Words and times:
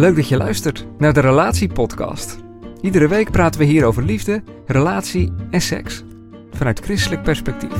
Leuk 0.00 0.16
dat 0.16 0.28
je 0.28 0.36
luistert 0.36 0.86
naar 0.98 1.12
de 1.12 1.20
Relatiepodcast. 1.20 2.38
Iedere 2.80 3.08
week 3.08 3.30
praten 3.30 3.60
we 3.60 3.66
hier 3.66 3.84
over 3.84 4.02
liefde, 4.02 4.42
relatie 4.66 5.32
en 5.50 5.60
seks. 5.60 6.02
Vanuit 6.50 6.80
christelijk 6.80 7.22
perspectief. 7.22 7.72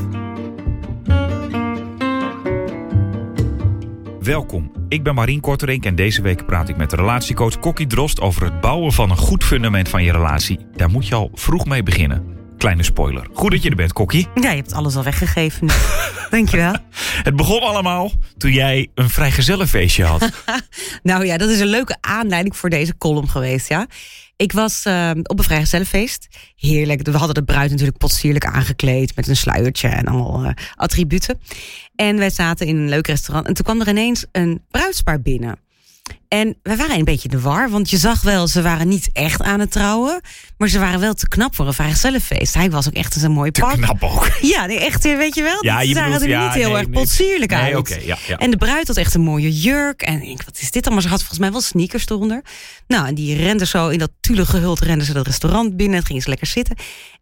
Welkom, 4.20 4.72
ik 4.88 5.02
ben 5.02 5.14
Marien 5.14 5.40
Korterink 5.40 5.84
en 5.84 5.94
deze 5.94 6.22
week 6.22 6.46
praat 6.46 6.68
ik 6.68 6.76
met 6.76 6.92
relatiecoach 6.92 7.58
Kokkie 7.58 7.86
Drost 7.86 8.20
over 8.20 8.44
het 8.44 8.60
bouwen 8.60 8.92
van 8.92 9.10
een 9.10 9.16
goed 9.16 9.44
fundament 9.44 9.88
van 9.88 10.02
je 10.02 10.12
relatie. 10.12 10.58
Daar 10.76 10.90
moet 10.90 11.08
je 11.08 11.14
al 11.14 11.30
vroeg 11.34 11.66
mee 11.66 11.82
beginnen. 11.82 12.29
Kleine 12.60 12.82
spoiler. 12.82 13.26
Goed 13.32 13.50
dat 13.50 13.62
je 13.62 13.70
er 13.70 13.76
bent, 13.76 13.92
Kokkie. 13.92 14.26
Ja, 14.34 14.50
je 14.50 14.56
hebt 14.56 14.72
alles 14.72 14.96
al 14.96 15.02
weggegeven. 15.02 15.66
nu. 15.66 15.72
Dankjewel. 16.36 16.74
Het 17.22 17.36
begon 17.36 17.60
allemaal 17.60 18.10
toen 18.36 18.52
jij 18.52 18.88
een 18.94 19.10
vrijgezellenfeestje 19.10 20.04
had. 20.04 20.30
nou 21.02 21.26
ja, 21.26 21.36
dat 21.36 21.48
is 21.48 21.60
een 21.60 21.66
leuke 21.66 21.96
aanleiding 22.00 22.56
voor 22.56 22.70
deze 22.70 22.96
column 22.98 23.28
geweest, 23.28 23.68
ja. 23.68 23.86
Ik 24.36 24.52
was 24.52 24.84
eh, 24.84 25.10
op 25.22 25.38
een 25.38 25.44
vrijgezellenfeest. 25.44 26.28
Heerlijk. 26.56 27.06
We 27.06 27.16
hadden 27.16 27.34
de 27.34 27.44
bruid 27.44 27.70
natuurlijk 27.70 27.98
potsierlijk 27.98 28.44
aangekleed... 28.44 29.16
met 29.16 29.28
een 29.28 29.36
sluiertje 29.36 29.88
en 29.88 30.04
allemaal 30.04 30.44
eh, 30.44 30.52
attributen. 30.74 31.40
En 31.96 32.16
wij 32.16 32.30
zaten 32.30 32.66
in 32.66 32.76
een 32.76 32.88
leuk 32.88 33.06
restaurant. 33.06 33.46
En 33.46 33.54
toen 33.54 33.64
kwam 33.64 33.80
er 33.80 33.88
ineens 33.88 34.26
een 34.32 34.62
bruidspaar 34.70 35.20
binnen. 35.20 35.58
En 36.28 36.56
wij 36.62 36.76
waren 36.76 36.96
een 36.98 37.04
beetje 37.04 37.28
in 37.28 37.36
de 37.36 37.42
war, 37.42 37.70
want 37.70 37.90
je 37.90 37.96
zag 37.96 38.22
wel, 38.22 38.46
ze 38.48 38.62
waren 38.62 38.88
niet 38.88 39.10
echt 39.12 39.42
aan 39.42 39.60
het 39.60 39.70
trouwen. 39.70 40.20
Maar 40.58 40.68
ze 40.68 40.78
waren 40.78 41.00
wel 41.00 41.14
te 41.14 41.28
knap 41.28 41.54
voor 41.54 41.66
een 41.66 41.72
vrijgezellenfeest. 41.74 42.54
Hij 42.54 42.70
was 42.70 42.86
ook 42.88 42.94
echt 42.94 43.14
in 43.14 43.20
zijn 43.20 43.32
mooie 43.32 43.50
Te 43.50 43.60
pak. 43.60 43.72
knap 43.72 44.02
ook. 44.02 44.28
Ja, 44.40 44.66
nee, 44.66 44.78
echt, 44.78 45.02
weet 45.04 45.34
je 45.34 45.42
wel? 45.42 45.64
Ja, 45.64 45.80
je 45.80 45.86
Ze 45.88 45.92
zagen 45.94 46.10
bedoelt- 46.12 46.30
er 46.30 46.36
ja, 46.36 46.44
niet 46.44 46.54
heel 46.54 46.68
nee, 46.68 46.76
erg 46.78 46.88
nee. 46.88 47.00
potsierlijk 47.02 47.50
Nee, 47.50 47.60
uit. 47.60 47.76
oké, 47.76 47.94
ja, 48.04 48.18
ja. 48.26 48.36
En 48.38 48.50
de 48.50 48.56
bruid 48.56 48.86
had 48.86 48.96
echt 48.96 49.14
een 49.14 49.20
mooie 49.20 49.52
jurk. 49.60 50.02
En 50.02 50.14
ik 50.20 50.26
denk, 50.26 50.44
wat 50.44 50.58
is 50.60 50.70
dit 50.70 50.84
dan? 50.84 50.92
Maar 50.92 51.02
ze 51.02 51.08
had 51.08 51.18
volgens 51.18 51.38
mij 51.38 51.50
wel 51.52 51.60
sneakers 51.60 52.08
eronder. 52.08 52.42
Nou, 52.86 53.06
en 53.06 53.14
die 53.14 53.36
rende 53.36 53.66
zo 53.66 53.88
in 53.88 53.98
dat 53.98 54.10
tulle 54.20 54.46
gehuld, 54.46 54.80
rende 54.80 55.04
ze 55.04 55.12
dat 55.12 55.26
restaurant 55.26 55.76
binnen. 55.76 55.98
En 55.98 56.04
gingen 56.06 56.22
ze 56.22 56.28
lekker 56.28 56.46
zitten. 56.46 56.76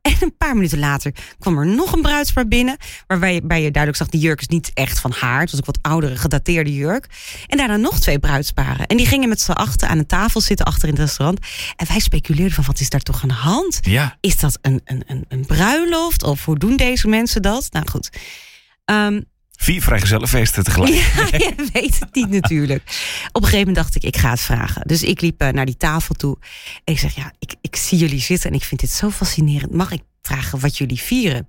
En 0.09 0.17
een 0.21 0.37
paar 0.37 0.55
minuten 0.55 0.79
later 0.79 1.15
kwam 1.39 1.59
er 1.59 1.67
nog 1.67 1.93
een 1.93 2.03
bruidspaar 2.03 2.49
binnen. 2.49 2.77
Waarbij 3.07 3.35
je, 3.35 3.71
duidelijk 3.71 3.97
zag, 3.97 4.09
die 4.09 4.21
jurk 4.21 4.41
is 4.41 4.47
niet 4.47 4.71
echt 4.75 5.01
van 5.01 5.13
haar. 5.19 5.41
Het 5.41 5.51
was 5.51 5.61
ook 5.61 5.67
wat 5.67 5.79
oudere, 5.83 6.17
gedateerde 6.17 6.75
jurk. 6.75 7.07
En 7.47 7.57
daarna 7.57 7.77
nog 7.77 8.01
twee 8.01 8.19
bruidsparen. 8.19 8.87
En 8.87 8.97
die 8.97 9.07
gingen 9.07 9.29
met 9.29 9.41
z'n 9.41 9.53
achten 9.53 9.89
aan 9.89 9.99
een 9.99 10.07
tafel 10.07 10.41
zitten 10.41 10.67
achter 10.67 10.89
in 10.89 10.95
het 10.95 11.03
restaurant. 11.03 11.39
En 11.77 11.87
wij 11.87 11.99
speculeerden 11.99 12.53
van, 12.53 12.65
wat 12.65 12.81
is 12.81 12.91
daar 12.91 13.01
toch 13.01 13.23
aan 13.23 13.29
de 13.29 13.35
hand? 13.35 13.79
Ja, 13.81 14.17
Is 14.21 14.37
dat 14.37 14.59
een, 14.63 14.81
een, 14.85 15.03
een, 15.07 15.25
een 15.29 15.47
bruiloft? 15.47 16.23
Of 16.23 16.45
hoe 16.45 16.59
doen 16.59 16.77
deze 16.77 17.09
mensen 17.09 17.43
dat? 17.43 17.67
Nou 17.71 17.89
goed. 17.89 18.11
Ehm, 18.85 19.21
vier 19.61 19.83
vrijgezellenfeesten 19.83 20.65
tegelijk. 20.65 20.93
ja, 21.31 21.39
je 21.39 21.69
weet 21.73 21.99
het 21.99 22.15
niet 22.15 22.31
natuurlijk. 22.31 22.83
Op 23.33 23.43
een 23.43 23.49
gegeven 23.49 23.59
moment 23.59 23.77
dacht 23.77 23.97
ik, 23.97 24.03
ik 24.03 24.17
ga 24.17 24.31
het 24.31 24.41
vragen. 24.41 24.83
Dus 24.87 25.03
ik 25.03 25.21
liep 25.21 25.41
eh, 25.41 25.49
naar 25.49 25.67
die 25.67 25.77
tafel 25.77 26.15
toe. 26.15 26.37
En 26.85 26.93
ik 26.93 26.99
zeg, 26.99 27.15
ja, 27.15 27.33
ik, 27.39 27.55
ik 27.61 27.77
zie 27.77 27.99
jullie 27.99 28.21
zitten 28.21 28.51
en 28.51 28.57
ik 28.57 28.65
vind 28.65 28.81
dit 28.81 28.91
zo 28.91 29.11
fascinerend. 29.11 29.73
Mag 29.73 29.91
ik 29.91 30.03
vragen 30.23 30.61
wat 30.61 30.79
jullie 30.79 31.01
vieren? 31.01 31.47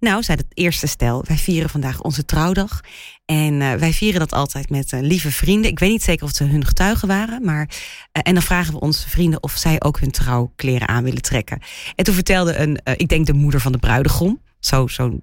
Nou, 0.00 0.22
zei 0.22 0.38
het 0.38 0.58
eerste 0.58 0.86
stel, 0.86 1.24
wij 1.26 1.36
vieren 1.36 1.70
vandaag 1.70 2.00
onze 2.00 2.24
trouwdag. 2.24 2.80
En 3.24 3.62
eh, 3.62 3.74
wij 3.74 3.92
vieren 3.92 4.20
dat 4.20 4.32
altijd 4.32 4.70
met 4.70 4.92
eh, 4.92 5.00
lieve 5.00 5.32
vrienden. 5.32 5.70
Ik 5.70 5.78
weet 5.78 5.90
niet 5.90 6.02
zeker 6.02 6.24
of 6.24 6.32
ze 6.32 6.44
hun 6.44 6.66
getuigen 6.66 7.08
waren. 7.08 7.44
Maar, 7.44 7.68
en 8.12 8.34
dan 8.34 8.42
vragen 8.42 8.72
we 8.72 8.80
onze 8.80 9.08
vrienden 9.08 9.42
of 9.42 9.52
zij 9.56 9.82
ook 9.82 10.00
hun 10.00 10.10
trouwkleren 10.10 10.88
aan 10.88 11.04
willen 11.04 11.22
trekken. 11.22 11.60
En 11.94 12.04
toen 12.04 12.14
vertelde 12.14 12.56
een, 12.56 12.80
ik 12.96 13.08
denk 13.08 13.26
de 13.26 13.32
moeder 13.32 13.60
van 13.60 13.72
de 13.72 13.78
bruidegom. 13.78 14.40
Zo, 14.60 14.86
zo 14.86 15.20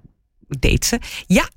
deed 0.58 0.84
ze. 0.84 0.98
Ja, 1.26 1.48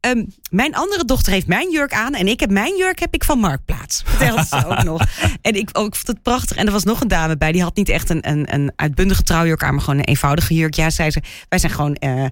Ehm, 0.00 0.24
mijn 0.50 0.74
andere 0.74 1.04
dochter 1.04 1.32
heeft 1.32 1.46
mijn 1.46 1.70
jurk 1.70 1.92
aan 1.92 2.14
en 2.14 2.28
ik 2.28 2.40
heb 2.40 2.50
mijn 2.50 2.76
jurk 2.76 2.98
heb 2.98 3.14
ik 3.14 3.24
van 3.24 3.38
Marktplaats. 3.38 4.02
Vertelde 4.06 4.44
ze 4.44 4.66
ook 4.66 4.82
nog. 4.82 5.02
En 5.42 5.54
ik, 5.54 5.68
ook, 5.72 5.94
vond 5.94 6.06
het 6.06 6.22
prachtig. 6.22 6.56
En 6.56 6.66
er 6.66 6.72
was 6.72 6.84
nog 6.84 7.00
een 7.00 7.08
dame 7.08 7.36
bij, 7.36 7.52
die 7.52 7.62
had 7.62 7.76
niet 7.76 7.88
echt 7.88 8.10
een, 8.10 8.28
een, 8.30 8.54
een 8.54 8.72
uitbundige 8.76 9.22
trouwjurk 9.22 9.62
aan, 9.62 9.74
maar 9.74 9.82
gewoon 9.84 9.98
een 9.98 10.04
eenvoudige 10.04 10.54
jurk. 10.54 10.74
Ja, 10.74 10.90
zei 10.90 11.10
ze, 11.10 11.22
wij 11.48 11.58
zijn 11.58 11.72
gewoon. 11.72 11.94
eh, 11.94 12.24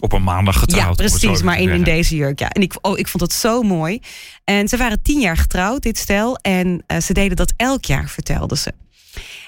Op 0.00 0.12
een 0.12 0.22
maandag 0.22 0.58
getrouwd. 0.58 0.98
ja, 0.98 1.04
precies, 1.08 1.42
maar 1.42 1.60
in, 1.60 1.68
in 1.70 1.82
deze 1.84 2.16
jurk. 2.16 2.38
Ja. 2.38 2.48
En 2.48 2.62
ik, 2.62 2.74
oh, 2.80 2.98
ik 2.98 3.08
vond 3.08 3.22
het 3.22 3.32
zo 3.32 3.62
mooi. 3.62 4.00
En 4.44 4.68
ze 4.68 4.76
waren 4.76 5.02
tien 5.02 5.20
jaar 5.20 5.36
getrouwd, 5.36 5.82
dit 5.82 5.98
stel. 5.98 6.36
En 6.36 6.82
eh, 6.86 7.00
ze 7.00 7.12
deden 7.12 7.36
dat 7.36 7.52
elk 7.56 7.84
jaar, 7.84 8.08
vertelden 8.08 8.58
ze. 8.58 8.72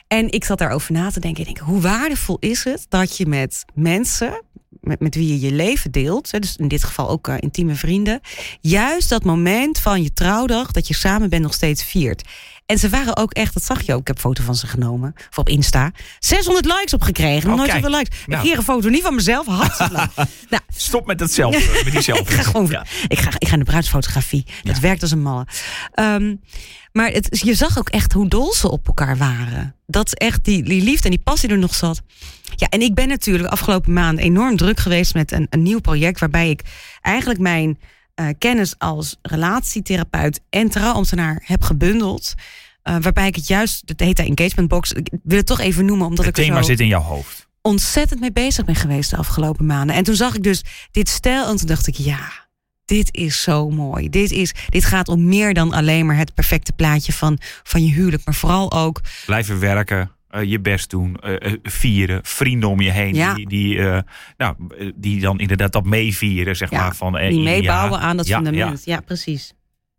En 0.08 0.30
ik 0.32 0.44
zat 0.44 0.58
daarover 0.58 0.92
na 0.92 1.10
te 1.10 1.20
denken. 1.20 1.40
Ik 1.40 1.54
denk, 1.54 1.66
hoe 1.68 1.80
waardevol 1.80 2.36
is 2.40 2.64
het 2.64 2.86
dat 2.88 3.16
je 3.16 3.26
met 3.26 3.64
mensen, 3.74 4.42
met, 4.80 5.00
met 5.00 5.14
wie 5.14 5.28
je 5.28 5.40
je 5.40 5.52
leven 5.52 5.90
deelt, 5.90 6.30
hè, 6.30 6.38
dus 6.38 6.56
in 6.56 6.68
dit 6.68 6.84
geval 6.84 7.08
ook 7.08 7.28
eh, 7.28 7.34
intieme 7.40 7.74
vrienden, 7.74 8.20
juist 8.60 9.08
dat 9.08 9.24
moment 9.24 9.78
van 9.78 10.02
je 10.02 10.12
trouwdag, 10.12 10.72
dat 10.72 10.88
je 10.88 10.94
samen 10.94 11.30
bent, 11.30 11.42
nog 11.42 11.54
steeds 11.54 11.84
viert. 11.84 12.22
En 12.68 12.78
ze 12.78 12.88
waren 12.88 13.16
ook 13.16 13.32
echt, 13.32 13.54
dat 13.54 13.64
zag 13.64 13.82
je 13.82 13.92
ook. 13.94 14.00
Ik 14.00 14.06
heb 14.06 14.16
een 14.16 14.22
foto 14.22 14.42
van 14.42 14.54
ze 14.54 14.66
genomen. 14.66 15.12
Voor 15.30 15.44
op 15.44 15.48
Insta. 15.48 15.90
600 16.18 16.66
likes 16.66 16.92
opgekregen. 16.94 17.48
Nog 17.48 17.58
nooit 17.58 17.70
zoveel 17.70 17.90
likes. 17.90 18.18
Nou. 18.26 18.40
Ik 18.40 18.46
kreeg 18.46 18.58
een 18.58 18.64
foto 18.64 18.88
niet 18.88 19.02
van 19.02 19.14
mezelf. 19.14 19.46
Hartstikke 19.46 19.92
leuk. 19.96 20.14
nou, 20.50 20.62
Stop 20.76 21.06
met 21.06 21.20
het 21.20 21.32
zelf, 21.32 21.84
met 21.84 21.92
die 21.92 22.02
zelf. 22.02 22.18
ik 22.28 22.30
ga 22.30 22.42
gewoon. 22.42 22.66
Ja. 22.66 22.84
Ik, 23.08 23.18
ga, 23.18 23.30
ik 23.38 23.46
ga 23.46 23.52
in 23.52 23.58
de 23.58 23.64
bruidsfotografie. 23.64 24.44
Dat 24.62 24.74
Ja. 24.74 24.80
werkt 24.82 25.02
als 25.02 25.10
een 25.10 25.22
malle. 25.22 25.46
Ehm, 25.92 26.34
maar 26.92 27.10
het, 27.10 27.40
je 27.44 27.54
zag 27.54 27.78
ook 27.78 27.88
echt 27.88 28.12
hoe 28.12 28.28
dol 28.28 28.52
ze 28.52 28.70
op 28.70 28.86
elkaar 28.86 29.16
waren. 29.16 29.74
Dat 29.86 30.14
echt 30.14 30.44
die, 30.44 30.62
die 30.62 30.82
liefde 30.82 31.04
en 31.04 31.10
die 31.10 31.22
passie 31.24 31.48
er 31.48 31.58
nog 31.58 31.74
zat. 31.74 32.02
Ja, 32.56 32.68
en 32.68 32.80
ik 32.80 32.94
ben 32.94 33.08
natuurlijk 33.08 33.48
afgelopen 33.48 33.92
maanden 33.92 34.24
enorm 34.24 34.56
druk 34.56 34.80
geweest 34.80 35.14
met 35.14 35.32
een, 35.32 35.46
een 35.50 35.62
nieuw 35.62 35.80
project. 35.80 36.20
Waarbij 36.20 36.50
ik 36.50 36.62
eigenlijk 37.00 37.40
mijn 37.40 37.78
eh, 38.18 38.26
kennis 38.38 38.74
als 38.78 39.16
relatietherapeut 39.22 40.40
en 40.50 40.68
trouwambtenaar 40.68 41.42
heb 41.44 41.62
gebundeld. 41.62 42.34
Eh, 42.82 42.96
waarbij 43.00 43.26
ik 43.26 43.34
het 43.34 43.46
juist, 43.46 43.82
het 43.86 44.00
heet 44.00 44.16
de 44.16 44.34
engagement 44.34 44.68
box. 44.68 44.92
Ik 44.92 45.10
wil 45.22 45.36
het 45.36 45.46
toch 45.46 45.60
even 45.60 45.84
noemen, 45.84 46.06
omdat 46.06 46.24
Het 46.24 46.38
ik 46.38 46.44
er 46.44 46.48
thema 46.48 46.62
zo 46.62 46.68
zit 46.68 46.80
in 46.80 46.86
jouw 46.86 47.00
hoofd. 47.00 47.48
ontzettend 47.62 48.20
mee 48.20 48.32
bezig 48.32 48.64
ben 48.64 48.74
geweest 48.74 49.10
de 49.10 49.16
afgelopen 49.16 49.66
maanden. 49.66 49.96
En 49.96 50.04
toen 50.04 50.14
zag 50.14 50.34
ik 50.34 50.42
dus 50.42 50.64
dit 50.90 51.08
stijl 51.08 51.48
en 51.48 51.56
toen 51.56 51.66
dacht 51.66 51.86
ik, 51.86 51.94
ja, 51.94 52.48
dit 52.84 53.08
is 53.14 53.42
zo 53.42 53.70
mooi. 53.70 54.08
Dit, 54.08 54.30
is, 54.30 54.54
dit 54.68 54.84
gaat 54.84 55.08
om 55.08 55.24
meer 55.24 55.54
dan 55.54 55.72
alleen 55.72 56.06
maar 56.06 56.16
het 56.16 56.34
perfecte 56.34 56.72
plaatje 56.72 57.12
van, 57.12 57.38
van 57.62 57.84
je 57.84 57.92
huwelijk. 57.92 58.24
Maar 58.24 58.34
vooral 58.34 58.72
ook, 58.72 59.00
Blijven 59.26 59.60
werken, 59.60 60.10
eh, 60.28 60.42
je 60.42 60.60
best 60.60 60.90
doen, 60.90 61.16
eh, 61.16 61.52
eh, 61.52 61.58
vieren, 61.62 62.20
vrienden 62.22 62.68
om 62.68 62.80
je 62.80 62.90
heen 62.90 63.14
Ja. 63.14 63.34
die, 63.34 63.48
die, 63.48 63.80
nou, 64.36 64.54
die 64.96 65.20
dan 65.20 65.38
inderdaad 65.38 65.72
dat 65.72 65.84
meevieren, 65.84 66.56
zeg 66.56 66.70
Ja, 66.70 66.80
maar. 66.80 66.96
Van, 66.96 67.12
die 67.12 67.34
ja, 67.34 67.50
meebouwen 67.50 68.00
aan 68.00 68.16
dat 68.16 68.26
fundament. 68.26 68.84
Ja. 68.84 69.00
precies. 69.00 69.52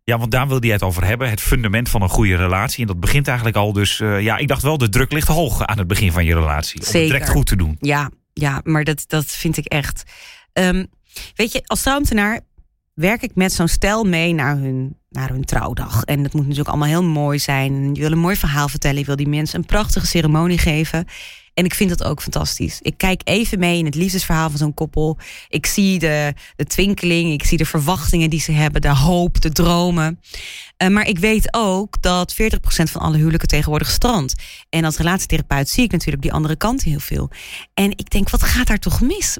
Ja, 0.04 0.18
want 0.18 0.30
daar 0.30 0.48
wilde 0.48 0.66
jij 0.66 0.74
het 0.74 0.84
over 0.84 1.04
hebben. 1.04 1.30
Het 1.30 1.40
fundament 1.40 1.88
van 1.88 2.02
een 2.02 2.08
goede 2.08 2.36
relatie. 2.36 2.80
En 2.80 2.86
dat 2.86 3.00
begint 3.00 3.26
eigenlijk 3.26 3.56
al 3.56 3.72
dus... 3.72 3.96
ja, 3.98 4.36
ik 4.36 4.48
dacht 4.48 4.62
wel, 4.62 4.78
de 4.78 4.88
druk 4.88 5.12
ligt 5.12 5.28
hoog 5.28 5.66
aan 5.66 5.78
het 5.78 5.86
begin 5.86 6.12
van 6.12 6.24
je 6.24 6.34
relatie. 6.34 6.74
Om 6.74 6.80
het 6.80 6.90
Zeker. 6.90 7.12
direct 7.12 7.30
goed 7.30 7.46
te 7.46 7.56
doen. 7.56 7.76
Ja, 7.80 8.10
ja 8.32 8.60
maar 8.64 8.84
dat, 8.84 9.04
dat 9.06 9.26
vind 9.26 9.56
ik 9.56 9.64
echt. 9.64 10.02
Ehm, 10.52 10.84
weet 11.34 11.52
je, 11.52 11.62
als 11.66 11.80
trouwambtenaar 11.80 12.40
werk 13.00 13.22
ik 13.22 13.34
met 13.34 13.52
zo'n 13.52 13.68
stel 13.68 14.04
mee 14.04 14.32
naar 14.32 14.56
hun, 14.56 14.96
naar 15.08 15.28
hun 15.28 15.44
trouwdag. 15.44 16.04
En 16.04 16.22
dat 16.22 16.32
moet 16.32 16.42
natuurlijk 16.42 16.68
allemaal 16.68 16.88
heel 16.88 17.04
mooi 17.04 17.38
zijn. 17.38 17.94
Je 17.94 18.00
wil 18.00 18.12
een 18.12 18.18
mooi 18.18 18.36
verhaal 18.36 18.68
vertellen. 18.68 18.98
Je 18.98 19.04
wil 19.04 19.16
die 19.16 19.28
mensen 19.28 19.58
een 19.58 19.66
prachtige 19.66 20.06
ceremonie 20.06 20.58
geven. 20.58 21.06
En 21.60 21.66
ik 21.66 21.74
vind 21.74 21.90
dat 21.90 22.04
ook 22.04 22.22
fantastisch. 22.22 22.78
Ik 22.82 22.94
kijk 22.96 23.20
even 23.24 23.58
mee 23.58 23.78
in 23.78 23.84
het 23.84 23.94
liefdesverhaal 23.94 24.48
van 24.48 24.58
zo'n 24.58 24.74
koppel. 24.74 25.18
Ik 25.48 25.66
zie 25.66 25.98
de, 25.98 26.34
de 26.56 26.64
twinkeling, 26.64 27.32
ik 27.32 27.44
zie 27.44 27.58
de 27.58 27.64
verwachtingen 27.64 28.30
die 28.30 28.40
ze 28.40 28.52
hebben, 28.52 28.80
de 28.80 28.94
hoop, 28.94 29.40
de 29.40 29.50
dromen. 29.50 30.20
Eh, 30.76 30.88
maar 30.88 31.06
ik 31.06 31.18
weet 31.18 31.48
ook 31.54 32.02
dat 32.02 32.34
40% 32.34 32.36
van 32.66 33.00
alle 33.00 33.16
huwelijken 33.16 33.48
tegenwoordig 33.48 33.90
strandt. 33.90 34.34
En 34.68 34.84
als 34.84 34.96
relatietherapeut 34.96 35.68
zie 35.68 35.84
ik 35.84 35.92
natuurlijk 35.92 36.22
die 36.22 36.32
andere 36.32 36.56
kant 36.56 36.82
heel 36.82 37.00
veel. 37.00 37.30
En 37.74 37.90
ik 37.90 38.10
denk, 38.10 38.30
wat 38.30 38.42
gaat 38.42 38.66
daar 38.66 38.78
toch 38.78 39.00
mis? 39.00 39.36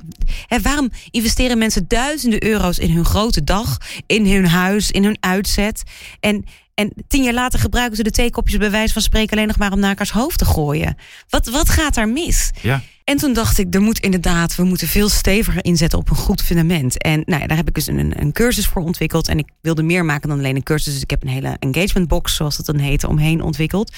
Hè, 0.46 0.60
waarom 0.60 0.90
investeren 1.10 1.58
mensen 1.58 1.88
duizenden 1.88 2.44
euro's 2.44 2.78
in 2.78 2.90
hun 2.90 3.04
grote 3.04 3.44
dag, 3.44 3.76
in 4.06 4.26
hun 4.26 4.46
huis, 4.46 4.90
in 4.90 5.04
hun 5.04 5.16
uitzet? 5.20 5.82
En, 6.20 6.44
en 6.80 6.92
tien 7.08 7.22
jaar 7.22 7.34
later 7.34 7.58
gebruiken 7.58 7.96
ze 7.96 8.02
de 8.02 8.10
theekopjes 8.10 8.58
bij 8.58 8.70
wijze 8.70 8.92
van 8.92 9.02
spreken 9.02 9.36
alleen 9.36 9.48
nog 9.48 9.58
maar 9.58 9.72
om 9.72 9.80
naar 9.80 10.10
hoofd 10.12 10.38
te 10.38 10.44
gooien. 10.44 10.96
Wat, 11.28 11.46
wat 11.46 11.68
gaat 11.68 11.94
daar 11.94 12.08
mis? 12.08 12.50
Ja. 12.62 12.82
En 13.10 13.16
toen 13.16 13.32
dacht 13.32 13.58
ik, 13.58 13.74
er 13.74 13.80
moet 13.80 13.98
inderdaad, 13.98 14.54
we 14.54 14.64
moeten 14.64 14.88
veel 14.88 15.08
steviger 15.08 15.64
inzetten 15.64 15.98
op 15.98 16.10
een 16.10 16.16
goed 16.16 16.42
fundament. 16.42 17.02
En 17.02 17.22
nou 17.24 17.40
ja, 17.40 17.46
daar 17.46 17.56
heb 17.56 17.68
ik 17.68 17.74
dus 17.74 17.86
een, 17.86 18.20
een 18.20 18.32
cursus 18.32 18.66
voor 18.66 18.82
ontwikkeld. 18.82 19.28
En 19.28 19.38
ik 19.38 19.48
wilde 19.60 19.82
meer 19.82 20.04
maken 20.04 20.28
dan 20.28 20.38
alleen 20.38 20.56
een 20.56 20.62
cursus. 20.62 20.92
Dus 20.92 21.02
ik 21.02 21.10
heb 21.10 21.22
een 21.22 21.28
hele 21.28 21.56
engagement 21.58 22.08
box, 22.08 22.34
zoals 22.34 22.56
dat 22.56 22.66
dan 22.66 22.78
heet, 22.78 23.04
omheen 23.04 23.42
ontwikkeld. 23.42 23.92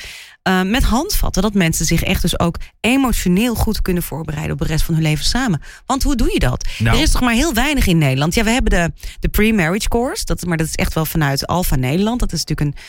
Uh, 0.49 0.63
met 0.63 0.83
handvatten, 0.83 1.43
dat 1.43 1.55
mensen 1.55 1.87
zich 1.87 2.03
echt 2.03 2.23
dus 2.23 2.39
ook 2.39 2.57
emotioneel 2.81 3.55
goed 3.55 3.83
kunnen 3.83 4.03
voorbereiden 4.03 4.53
op 4.53 4.59
de 4.59 4.67
rest 4.67 4.85
van 4.85 4.95
hun 4.95 5.03
leven 5.03 5.25
samen. 5.25 5.63
Want 5.87 6.03
hoe 6.03 6.17
doe 6.17 6.33
je 6.33 6.39
dat? 6.39 6.69
Nou. 6.79 6.97
Er 6.97 7.03
is 7.03 7.11
toch 7.11 7.21
maar 7.21 7.35
heel 7.35 7.55
weinig 7.55 7.87
in 7.87 7.99
Nederland. 7.99 8.35
Ja, 8.35 8.45
we 8.45 8.51
hebben 8.51 8.71
de, 8.71 8.93
de 9.21 9.29
pre-marriage 9.29 9.89
course, 9.89 10.25
dat, 10.25 10.45
maar 10.45 10.57
dat 10.57 10.67
is 10.67 10.75
echt 10.75 10.95
wel 10.95 11.07
vanuit 11.07 11.47
Alpha 11.47 11.77
Nederland. 11.77 12.21
Dat 12.21 12.33
is 12.33 12.45
natuurlijk 12.45 12.77
een. 12.77 12.85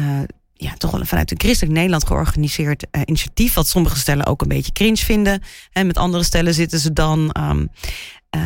Uh, 0.00 0.20
ja, 0.58 0.74
toch 0.76 0.90
wel 0.90 1.04
vanuit 1.04 1.30
een 1.30 1.40
christelijk 1.40 1.74
Nederland 1.74 2.06
georganiseerd 2.06 2.86
uh, 2.92 3.02
initiatief. 3.04 3.54
Wat 3.54 3.68
sommige 3.68 3.98
stellen 3.98 4.26
ook 4.26 4.42
een 4.42 4.48
beetje 4.48 4.72
cringe 4.72 4.96
vinden. 4.96 5.42
En 5.72 5.86
met 5.86 5.96
andere 5.96 6.22
stellen 6.22 6.54
zitten 6.54 6.78
ze 6.78 6.92
dan. 6.92 7.34
Um, 7.40 7.70
uh, 8.36 8.42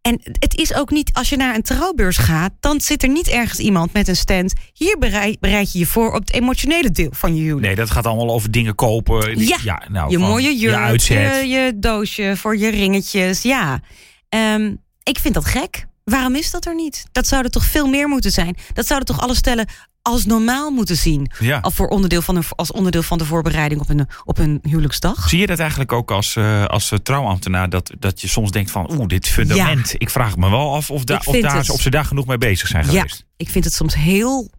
en 0.00 0.20
het 0.22 0.56
is 0.56 0.74
ook 0.74 0.90
niet, 0.90 1.10
als 1.12 1.28
je 1.28 1.36
naar 1.36 1.54
een 1.54 1.62
trouwbeurs 1.62 2.16
gaat, 2.16 2.52
dan 2.60 2.80
zit 2.80 3.02
er 3.02 3.08
niet 3.08 3.28
ergens 3.28 3.58
iemand 3.58 3.92
met 3.92 4.08
een 4.08 4.16
stand. 4.16 4.52
Hier 4.72 4.98
bereid, 4.98 5.40
bereid 5.40 5.72
je 5.72 5.78
je 5.78 5.86
voor 5.86 6.12
op 6.14 6.20
het 6.20 6.32
emotionele 6.32 6.90
deel 6.90 7.10
van 7.12 7.34
je 7.34 7.40
huwelijk. 7.40 7.66
Nee, 7.66 7.76
dat 7.76 7.90
gaat 7.90 8.06
allemaal 8.06 8.34
over 8.34 8.50
dingen 8.50 8.74
kopen. 8.74 9.38
Ja, 9.38 9.58
ja 9.62 9.82
nou, 9.88 10.10
je 10.10 10.18
mooie 10.18 10.58
jurk, 10.58 10.74
je 10.74 10.80
uitzet. 10.80 11.40
je, 11.40 11.48
je 11.48 11.72
doosje 11.76 12.32
voor 12.36 12.56
je 12.56 12.68
ringetjes. 12.68 13.42
Ja, 13.42 13.80
um, 14.28 14.82
ik 15.02 15.18
vind 15.18 15.34
dat 15.34 15.44
gek. 15.44 15.86
Waarom 16.04 16.34
is 16.34 16.50
dat 16.50 16.66
er 16.66 16.74
niet? 16.74 17.04
Dat 17.12 17.26
zou 17.26 17.44
er 17.44 17.50
toch 17.50 17.64
veel 17.64 17.86
meer 17.86 18.08
moeten 18.08 18.30
zijn? 18.30 18.56
Dat 18.72 18.86
zouden 18.86 19.08
toch 19.08 19.20
alle 19.20 19.34
stellen 19.34 19.68
als 20.02 20.24
normaal 20.24 20.70
moeten 20.70 20.96
zien. 20.96 21.30
Ja. 21.38 21.58
Als, 21.58 21.74
voor 21.74 21.88
onderdeel 21.88 22.22
van 22.22 22.36
een, 22.36 22.44
als 22.56 22.72
onderdeel 22.72 23.02
van 23.02 23.18
de 23.18 23.24
voorbereiding 23.24 23.80
op 23.80 23.88
een, 23.88 24.06
op 24.24 24.38
een 24.38 24.58
huwelijksdag. 24.62 25.28
Zie 25.28 25.38
je 25.38 25.46
dat 25.46 25.58
eigenlijk 25.58 25.92
ook 25.92 26.10
als, 26.10 26.34
uh, 26.34 26.64
als 26.64 26.92
trouwambtenaar? 27.02 27.70
Dat, 27.70 27.92
dat 27.98 28.20
je 28.20 28.28
soms 28.28 28.50
denkt 28.50 28.70
van, 28.70 28.92
oeh, 28.92 29.06
dit 29.06 29.28
fundament. 29.28 29.88
Ja. 29.90 29.98
Ik 29.98 30.10
vraag 30.10 30.36
me 30.36 30.50
wel 30.50 30.74
af 30.74 30.90
of, 30.90 31.04
da, 31.04 31.20
of, 31.24 31.40
daar, 31.40 31.70
of 31.70 31.80
ze 31.80 31.90
daar 31.90 32.04
genoeg 32.04 32.26
mee 32.26 32.38
bezig 32.38 32.68
zijn 32.68 32.84
geweest. 32.84 33.16
Ja, 33.16 33.24
ik 33.36 33.48
vind 33.48 33.64
het 33.64 33.74
soms 33.74 33.94
heel 33.94 34.50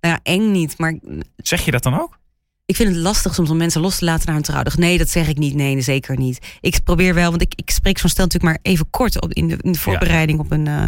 nou 0.00 0.14
ja, 0.14 0.20
eng 0.22 0.50
niet. 0.52 0.78
Maar 0.78 0.98
Zeg 1.36 1.64
je 1.64 1.70
dat 1.70 1.82
dan 1.82 2.00
ook? 2.00 2.18
Ik 2.70 2.76
vind 2.76 2.88
het 2.88 2.98
lastig 2.98 3.34
soms 3.34 3.50
om 3.50 3.56
mensen 3.56 3.80
los 3.80 3.98
te 3.98 4.04
laten 4.04 4.26
naar 4.26 4.36
een 4.36 4.42
trouwdag. 4.42 4.76
Nee, 4.76 4.98
dat 4.98 5.08
zeg 5.08 5.28
ik 5.28 5.38
niet. 5.38 5.54
Nee, 5.54 5.80
zeker 5.80 6.18
niet. 6.18 6.38
Ik 6.60 6.80
probeer 6.84 7.14
wel, 7.14 7.30
want 7.30 7.42
ik, 7.42 7.52
ik 7.54 7.70
spreek 7.70 7.98
zo'n 7.98 8.10
stel 8.10 8.24
natuurlijk 8.24 8.52
maar 8.52 8.72
even 8.72 8.90
kort 8.90 9.20
op, 9.20 9.32
in, 9.32 9.48
de, 9.48 9.56
in 9.60 9.72
de 9.72 9.78
voorbereiding 9.78 10.38
op, 10.38 10.50
een, 10.50 10.66
uh, 10.66 10.86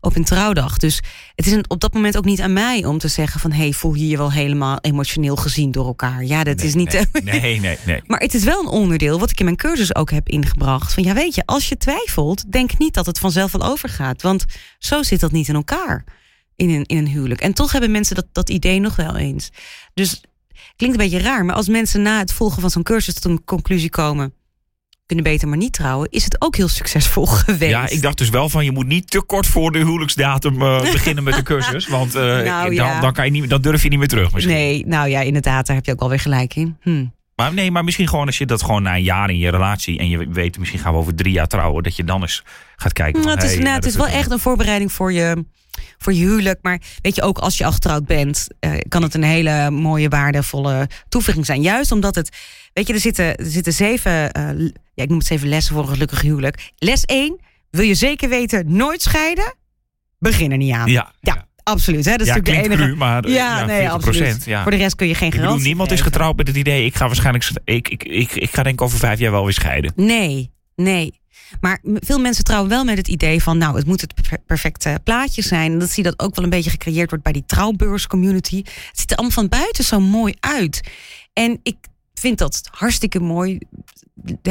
op 0.00 0.16
een 0.16 0.24
trouwdag. 0.24 0.76
Dus 0.76 1.00
het 1.34 1.46
is 1.46 1.52
een, 1.52 1.64
op 1.68 1.80
dat 1.80 1.92
moment 1.92 2.16
ook 2.16 2.24
niet 2.24 2.40
aan 2.40 2.52
mij 2.52 2.84
om 2.84 2.98
te 2.98 3.08
zeggen 3.08 3.40
van... 3.40 3.52
hey, 3.52 3.72
voel 3.72 3.94
je 3.94 4.08
je 4.08 4.16
wel 4.16 4.32
helemaal 4.32 4.78
emotioneel 4.80 5.36
gezien 5.36 5.70
door 5.70 5.86
elkaar. 5.86 6.24
Ja, 6.24 6.44
dat 6.44 6.56
Nee, 6.56 6.66
is 6.66 6.74
niet... 6.74 6.92
Nee, 6.92 7.40
nee, 7.40 7.60
nee. 7.60 7.78
nee. 7.86 8.00
Maar 8.06 8.20
het 8.20 8.34
is 8.34 8.44
wel 8.44 8.60
een 8.60 8.66
onderdeel 8.66 9.18
wat 9.18 9.30
ik 9.30 9.38
in 9.38 9.44
mijn 9.44 9.56
cursus 9.56 9.94
ook 9.94 10.10
heb 10.10 10.28
ingebracht. 10.28 10.94
Van 10.94 11.02
ja, 11.02 11.14
weet 11.14 11.34
je, 11.34 11.42
als 11.46 11.68
je 11.68 11.76
twijfelt, 11.76 12.52
denk 12.52 12.78
niet 12.78 12.94
dat 12.94 13.06
het 13.06 13.18
vanzelf 13.18 13.52
wel 13.52 13.70
overgaat. 13.70 14.22
Want 14.22 14.44
zo 14.78 15.02
zit 15.02 15.20
dat 15.20 15.32
niet 15.32 15.48
in 15.48 15.54
elkaar 15.54 16.04
in 16.56 16.70
een, 16.70 16.84
in 16.84 16.96
een 16.96 17.08
huwelijk. 17.08 17.40
En 17.40 17.54
toch 17.54 17.72
hebben 17.72 17.90
mensen 17.90 18.14
dat, 18.14 18.26
dat 18.32 18.50
idee 18.50 18.80
nog 18.80 18.96
wel 18.96 19.16
eens. 19.16 19.50
Dus 19.94 20.20
klinkt 20.76 20.98
een 20.98 21.08
beetje 21.08 21.20
raar, 21.20 21.44
maar 21.44 21.54
als 21.54 21.68
mensen 21.68 22.02
na 22.02 22.18
het 22.18 22.32
volgen 22.32 22.60
van 22.60 22.70
zo'n 22.70 22.82
cursus 22.82 23.14
tot 23.14 23.24
een 23.24 23.44
conclusie 23.44 23.90
komen. 23.90 24.34
Kunnen 25.06 25.24
beter 25.24 25.48
maar 25.48 25.58
niet 25.58 25.72
trouwen, 25.72 26.08
is 26.10 26.24
het 26.24 26.36
ook 26.38 26.56
heel 26.56 26.68
succesvol 26.68 27.26
geweest. 27.44 27.70
Ja, 27.70 27.88
ik 27.88 28.02
dacht 28.02 28.18
dus 28.18 28.28
wel 28.28 28.48
van 28.48 28.64
je 28.64 28.72
moet 28.72 28.86
niet 28.86 29.10
te 29.10 29.22
kort 29.22 29.46
voor 29.46 29.72
de 29.72 29.78
huwelijksdatum 29.78 30.62
uh, 30.62 30.80
beginnen 30.92 31.24
met 31.24 31.34
de 31.34 31.42
cursus. 31.42 31.88
Want 31.88 32.16
uh, 32.16 32.22
Nou, 32.22 32.74
ja. 32.74 32.92
dan, 32.92 33.00
dan, 33.00 33.12
kan 33.12 33.24
je 33.24 33.30
niet, 33.30 33.50
dan 33.50 33.60
durf 33.60 33.82
je 33.82 33.88
niet 33.88 33.98
meer 33.98 34.08
terug 34.08 34.32
misschien. 34.32 34.54
Nee, 34.54 34.86
nou 34.86 35.08
ja, 35.08 35.20
inderdaad, 35.20 35.66
daar 35.66 35.76
heb 35.76 35.86
je 35.86 35.92
ook 35.92 36.00
alweer 36.00 36.20
gelijk 36.20 36.54
in. 36.54 36.76
Hm. 36.80 37.04
Maar 37.36 37.54
nee, 37.54 37.70
maar 37.70 37.84
misschien 37.84 38.08
gewoon 38.08 38.26
als 38.26 38.38
je 38.38 38.46
dat 38.46 38.62
gewoon 38.62 38.82
na 38.82 38.94
een 38.94 39.02
jaar 39.02 39.30
in 39.30 39.38
je 39.38 39.50
relatie 39.50 39.98
en 39.98 40.08
je 40.08 40.28
weet 40.28 40.58
misschien 40.58 40.80
gaan 40.80 40.92
we 40.92 40.98
over 40.98 41.14
drie 41.14 41.32
jaar 41.32 41.46
trouwen, 41.46 41.82
dat 41.82 41.96
je 41.96 42.04
dan 42.04 42.20
eens 42.20 42.42
gaat 42.76 42.92
kijken. 42.92 43.20
Nou, 43.20 43.32
van, 43.32 43.38
het 43.38 43.48
is, 43.48 43.54
hey, 43.54 43.62
nou, 43.62 43.76
het 43.76 43.84
is 43.84 43.96
wel 43.96 44.06
echt 44.06 44.30
een 44.30 44.38
voorbereiding 44.38 44.92
voor 44.92 45.12
je, 45.12 45.44
voor 45.98 46.12
je 46.12 46.20
huwelijk. 46.20 46.58
Maar 46.62 46.80
weet 47.02 47.14
je, 47.14 47.22
ook 47.22 47.38
als 47.38 47.58
je 47.58 47.64
al 47.64 47.72
getrouwd 47.72 48.06
bent, 48.06 48.46
uh, 48.60 48.72
kan 48.88 49.02
het 49.02 49.14
een 49.14 49.22
hele 49.22 49.70
mooie, 49.70 50.08
waardevolle 50.08 50.88
toevoeging 51.08 51.46
zijn. 51.46 51.62
Juist 51.62 51.92
omdat 51.92 52.14
het, 52.14 52.36
weet 52.72 52.86
je, 52.86 52.92
er 52.92 53.00
zitten, 53.00 53.36
er 53.36 53.50
zitten 53.50 53.72
zeven, 53.72 54.12
uh, 54.12 54.68
ja, 54.94 55.02
ik 55.02 55.08
noem 55.08 55.18
het 55.18 55.26
zeven 55.26 55.48
lessen 55.48 55.74
voor 55.74 55.82
een 55.82 55.88
gelukkig 55.88 56.20
huwelijk. 56.20 56.70
Les 56.78 57.04
1, 57.04 57.40
wil 57.70 57.84
je 57.84 57.94
zeker 57.94 58.28
weten, 58.28 58.72
nooit 58.76 59.02
scheiden? 59.02 59.54
Begin 60.18 60.50
er 60.50 60.56
niet 60.56 60.74
aan. 60.74 60.90
Ja, 60.90 61.12
ja. 61.20 61.46
Absoluut, 61.64 62.04
hè? 62.04 62.10
dat 62.10 62.20
is 62.20 62.26
ja, 62.26 62.34
natuurlijk 62.34 62.68
de 62.68 62.70
enige. 62.70 62.88
Cru, 62.88 62.96
maar, 62.96 63.28
ja, 63.28 63.58
ja, 63.58 63.64
nee, 63.64 63.90
absoluut. 63.90 64.44
Ja. 64.44 64.62
Voor 64.62 64.70
de 64.70 64.76
rest 64.76 64.96
kun 64.96 65.08
je 65.08 65.14
geen 65.14 65.28
ik 65.28 65.34
garantie. 65.34 65.56
bedoel, 65.56 65.68
niemand 65.68 65.88
geven. 65.88 66.06
is 66.06 66.12
getrouwd 66.12 66.36
met 66.36 66.46
het 66.46 66.56
idee. 66.56 66.84
Ik 66.84 66.94
ga 66.94 67.06
waarschijnlijk. 67.06 67.50
Ik, 67.64 67.88
ik, 67.88 68.04
ik, 68.04 68.32
ik 68.32 68.50
ga 68.50 68.62
denk 68.62 68.80
over 68.80 68.98
vijf 68.98 69.18
jaar 69.18 69.30
wel 69.30 69.44
weer 69.44 69.52
scheiden. 69.52 69.92
Nee, 69.96 70.50
nee. 70.76 71.20
Maar 71.60 71.80
veel 71.82 72.18
mensen 72.18 72.44
trouwen 72.44 72.70
wel 72.70 72.84
met 72.84 72.96
het 72.96 73.08
idee 73.08 73.42
van, 73.42 73.58
nou, 73.58 73.76
het 73.76 73.86
moet 73.86 74.00
het 74.00 74.14
perfecte 74.46 75.00
plaatje 75.04 75.42
zijn. 75.42 75.72
En 75.72 75.78
dat 75.78 75.90
zie 75.90 76.04
je 76.04 76.10
dat 76.10 76.26
ook 76.26 76.34
wel 76.34 76.44
een 76.44 76.50
beetje 76.50 76.70
gecreëerd 76.70 77.08
wordt 77.08 77.24
bij 77.24 77.32
die 77.32 77.44
trouwbeurscommunity. 77.46 78.56
Het 78.56 78.98
ziet 79.00 79.10
er 79.10 79.16
allemaal 79.16 79.36
van 79.36 79.48
buiten 79.48 79.84
zo 79.84 80.00
mooi 80.00 80.34
uit. 80.40 80.80
En 81.32 81.60
ik 81.62 81.76
vind 82.22 82.38
dat 82.38 82.68
hartstikke 82.70 83.20
mooi. 83.20 83.58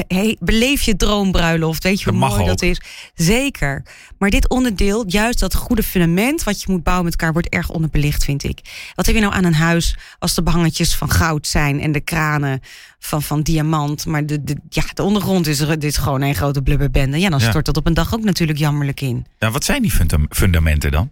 Hey, 0.08 0.38
beleef 0.40 0.82
je 0.82 0.96
droombruiloft. 0.96 1.84
Weet 1.84 2.02
je 2.02 2.10
hoe 2.10 2.20
mooi 2.20 2.42
ook. 2.42 2.48
dat 2.48 2.62
is? 2.62 2.82
Zeker. 3.14 3.84
Maar 4.18 4.30
dit 4.30 4.50
onderdeel, 4.50 5.04
juist 5.08 5.40
dat 5.40 5.56
goede 5.56 5.84
fundament 5.84 6.44
wat 6.44 6.62
je 6.62 6.72
moet 6.72 6.84
bouwen 6.84 7.06
met 7.06 7.16
elkaar, 7.16 7.34
wordt 7.34 7.50
erg 7.50 7.70
onderbelicht, 7.70 8.24
vind 8.24 8.44
ik. 8.44 8.60
Wat 8.96 9.06
heb 9.06 9.16
je 9.16 9.22
nou 9.22 9.34
aan 9.34 9.44
een 9.44 9.54
huis 9.54 9.96
als 10.20 10.34
de 10.36 10.44
behangetjes 10.44 10.96
van 10.96 11.10
goud 11.10 11.48
zijn 11.48 11.80
en 11.82 11.92
de 11.92 12.00
kranen 12.02 12.60
van, 13.00 13.22
van 13.24 13.42
diamant, 13.42 14.06
maar 14.06 14.26
de, 14.26 14.44
de, 14.44 14.56
ja, 14.70 14.84
de 14.94 15.04
ondergrond 15.04 15.48
is, 15.48 15.58
dit 15.58 15.84
is 15.84 15.98
gewoon 15.98 16.22
een 16.22 16.36
grote 16.36 16.62
blubberbende. 16.62 17.20
Ja, 17.20 17.30
dan 17.30 17.40
Ja. 17.40 17.50
stort 17.50 17.66
dat 17.66 17.78
op 17.78 17.88
een 17.88 17.94
dag 17.94 18.14
ook 18.14 18.24
natuurlijk 18.24 18.60
jammerlijk 18.60 19.02
in. 19.02 19.26
Nou, 19.40 19.54
wat 19.54 19.64
zijn 19.64 19.82
die 19.82 19.92
funda- 19.92 20.26
fundamenten 20.30 20.92
dan? 20.92 21.10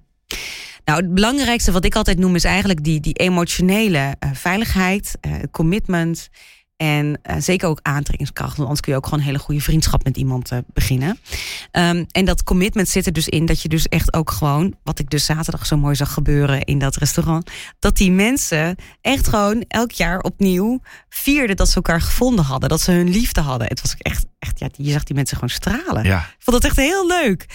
Nou, 0.85 1.01
het 1.01 1.13
belangrijkste 1.13 1.71
wat 1.71 1.85
ik 1.85 1.95
altijd 1.95 2.19
noem 2.19 2.35
is 2.35 2.43
eigenlijk 2.43 2.83
die, 2.83 2.99
die 2.99 3.13
emotionele 3.13 4.15
uh, 4.19 4.29
veiligheid, 4.33 5.17
uh, 5.27 5.33
commitment 5.51 6.29
en 6.75 7.19
uh, 7.29 7.35
zeker 7.39 7.67
ook 7.67 7.79
aantrekkingskracht. 7.81 8.49
Want 8.49 8.61
anders 8.61 8.79
kun 8.79 8.91
je 8.91 8.97
ook 8.97 9.03
gewoon 9.03 9.19
een 9.19 9.25
hele 9.25 9.39
goede 9.39 9.61
vriendschap 9.61 10.03
met 10.03 10.17
iemand 10.17 10.51
uh, 10.51 10.59
beginnen. 10.73 11.19
Um, 11.71 12.05
en 12.11 12.25
dat 12.25 12.43
commitment 12.43 12.89
zit 12.89 13.05
er 13.05 13.13
dus 13.13 13.27
in 13.27 13.45
dat 13.45 13.61
je 13.61 13.69
dus 13.69 13.87
echt 13.87 14.13
ook 14.13 14.31
gewoon, 14.31 14.75
wat 14.83 14.99
ik 14.99 15.09
dus 15.09 15.25
zaterdag 15.25 15.65
zo 15.65 15.77
mooi 15.77 15.95
zag 15.95 16.13
gebeuren 16.13 16.63
in 16.63 16.79
dat 16.79 16.95
restaurant, 16.95 17.51
dat 17.79 17.97
die 17.97 18.11
mensen 18.11 18.75
echt 19.01 19.27
gewoon 19.27 19.63
elk 19.67 19.91
jaar 19.91 20.19
opnieuw 20.19 20.81
vierden 21.09 21.55
dat 21.55 21.69
ze 21.69 21.75
elkaar 21.75 22.01
gevonden 22.01 22.45
hadden, 22.45 22.69
dat 22.69 22.81
ze 22.81 22.91
hun 22.91 23.09
liefde 23.09 23.41
hadden. 23.41 23.67
Het 23.67 23.81
was 23.81 23.95
echt, 23.97 24.25
echt 24.39 24.59
ja, 24.59 24.67
je 24.71 24.91
zag 24.91 25.03
die 25.03 25.15
mensen 25.15 25.35
gewoon 25.35 25.55
stralen. 25.55 26.03
Ja. 26.03 26.19
Ik 26.19 26.35
vond 26.39 26.61
dat 26.61 26.71
echt 26.71 26.79
heel 26.79 27.07
leuk. 27.07 27.45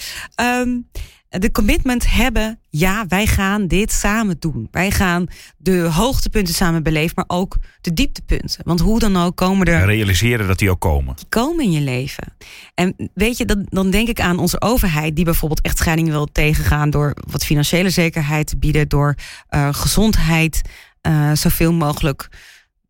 Um, 0.40 0.90
de 1.38 1.50
commitment 1.50 2.11
hebben, 2.11 2.59
ja, 2.71 3.07
wij 3.09 3.26
gaan 3.26 3.67
dit 3.67 3.93
samen 3.93 4.37
doen. 4.38 4.69
Wij 4.71 4.91
gaan 4.91 5.26
de 5.57 5.79
hoogtepunten 5.79 6.55
samen 6.55 6.83
beleven, 6.83 7.12
maar 7.14 7.38
ook 7.38 7.57
de 7.81 7.93
dieptepunten. 7.93 8.61
Want 8.64 8.81
hoe 8.81 8.99
dan 8.99 9.17
ook 9.17 9.37
komen 9.37 9.67
er. 9.67 9.87
Realiseren 9.87 10.47
dat 10.47 10.59
die 10.59 10.71
ook 10.71 10.81
komen. 10.81 11.17
Die 11.17 11.26
komen 11.29 11.64
in 11.64 11.73
je 11.73 11.81
leven. 11.81 12.37
En 12.75 13.11
weet 13.14 13.37
je, 13.37 13.45
dan, 13.45 13.67
dan 13.69 13.91
denk 13.91 14.09
ik 14.09 14.21
aan 14.21 14.38
onze 14.38 14.61
overheid, 14.61 15.17
die 15.17 15.25
bijvoorbeeld 15.25 15.61
echt 15.61 15.79
scheiding 15.79 16.09
wil 16.09 16.26
tegengaan 16.33 16.91
door 16.91 17.17
wat 17.31 17.45
financiële 17.45 17.91
zekerheid 17.91 18.47
te 18.47 18.57
bieden, 18.57 18.88
door 18.88 19.14
uh, 19.50 19.69
gezondheid 19.73 20.61
uh, 21.03 21.33
zoveel 21.33 21.73
mogelijk 21.73 22.29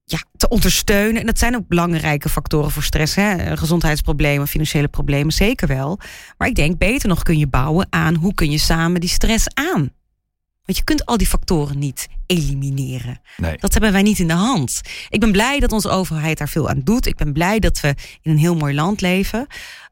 ja, 0.05 0.19
te 0.37 0.49
ondersteunen. 0.49 1.21
En 1.21 1.27
dat 1.27 1.39
zijn 1.39 1.57
ook 1.57 1.69
belangrijke 1.69 2.29
factoren 2.29 2.71
voor 2.71 2.83
stress. 2.83 3.15
Hè? 3.15 3.57
Gezondheidsproblemen, 3.57 4.49
financiële 4.49 4.89
problemen, 4.89 5.33
zeker 5.33 5.69
wel. 5.69 5.99
Maar 6.39 6.49
ik 6.49 6.55
denk, 6.55 6.79
beter 6.79 7.09
nog 7.09 7.23
kun 7.23 7.39
je 7.39 7.47
bouwen 7.47 7.87
aan 7.91 8.15
hoe 8.15 8.35
kun 8.35 8.51
je 8.51 8.59
samen 8.59 9.01
die 9.01 9.11
stress 9.11 9.47
aan. 9.55 9.93
Want 10.65 10.79
je 10.79 10.85
kunt 10.85 11.07
al 11.07 11.17
die 11.17 11.27
factoren 11.27 11.79
niet 11.79 12.09
elimineren. 12.27 13.21
Nee. 13.37 13.57
Dat 13.57 13.73
hebben 13.73 13.93
wij 13.93 14.03
niet 14.03 14.19
in 14.19 14.29
de 14.29 14.35
hand. 14.35 14.81
Ik 15.09 15.21
ben 15.21 15.33
blij 15.33 15.61
dat 15.61 15.73
onze 15.73 15.89
overheid 15.89 16.39
daar 16.39 16.49
veel 16.49 16.69
aan 16.69 16.81
doet. 16.85 17.07
Ik 17.07 17.17
ben 17.17 17.33
blij 17.33 17.59
dat 17.59 17.81
we 17.81 17.95
in 18.23 18.31
een 18.31 18.39
heel 18.39 18.57
mooi 18.57 18.75
land 18.75 19.01
leven. 19.01 19.47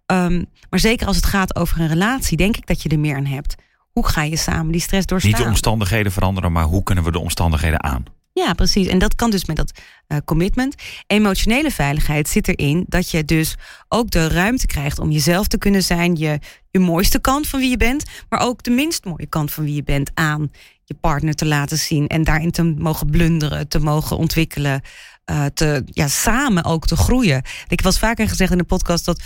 Um, 0.07 0.45
maar 0.71 0.81
zeker 0.81 1.07
als 1.07 1.17
het 1.17 1.27
gaat 1.27 1.57
over 1.57 1.81
een 1.81 1.89
relatie, 1.89 2.37
denk 2.37 2.57
ik 2.57 2.67
dat 2.67 2.83
je 2.83 2.89
er 2.89 2.99
meer 2.99 3.17
aan 3.17 3.27
hebt. 3.27 3.55
Hoe 3.93 4.07
ga 4.07 4.23
je 4.23 4.37
samen 4.37 4.73
die 4.73 4.81
stress 4.81 5.07
doorstaan? 5.07 5.33
Niet 5.33 5.43
de 5.43 5.49
omstandigheden 5.49 6.13
veranderen, 6.13 6.53
maar 6.53 6.65
hoe 6.65 6.83
kunnen 6.83 7.05
we 7.05 7.13
de 7.13 7.19
omstandigheden 7.19 7.83
aan? 7.83 8.05
Ja, 8.33 8.53
precies. 8.53 8.87
En 8.87 8.99
dat 8.99 9.15
kan 9.15 9.31
dus 9.31 9.45
met 9.45 9.57
dat 9.57 9.73
uh, 10.09 10.19
commitment. 10.25 10.75
Emotionele 11.07 11.71
veiligheid 11.71 12.29
zit 12.29 12.49
erin 12.49 12.85
dat 12.89 13.11
je 13.11 13.25
dus 13.25 13.55
ook 13.89 14.11
de 14.11 14.29
ruimte 14.29 14.67
krijgt 14.67 14.99
om 14.99 15.11
jezelf 15.11 15.47
te 15.47 15.59
kunnen 15.59 15.83
zijn, 15.83 16.17
je, 16.17 16.39
je 16.71 16.79
mooiste 16.79 17.21
kant 17.21 17.49
van 17.49 17.61
wie 17.61 17.71
je 17.71 17.77
bent, 17.77 18.05
maar 18.29 18.41
ook 18.41 18.63
de 18.63 18.71
minst 18.71 19.05
mooie 19.05 19.27
kant 19.27 19.53
van 19.53 19.65
wie 19.65 19.75
je 19.75 19.83
bent 19.83 20.11
aan 20.15 20.51
je 20.85 20.95
partner 20.95 21.35
te 21.35 21.47
laten 21.47 21.79
zien 21.79 22.07
en 22.07 22.25
daarin 22.25 22.51
te 22.51 22.63
mogen 22.63 23.11
blunderen, 23.11 23.69
te 23.69 23.79
mogen 23.79 24.17
ontwikkelen, 24.17 24.83
uh, 25.31 25.45
te, 25.45 25.83
ja, 25.87 26.09
samen 26.09 26.65
ook 26.65 26.87
te 26.87 26.97
groeien. 26.97 27.43
Ik 27.69 27.81
was 27.81 27.99
vaker 27.99 28.29
gezegd 28.29 28.53
in 28.53 28.59
de 28.59 28.65
podcast 28.65 29.05
dat 29.05 29.23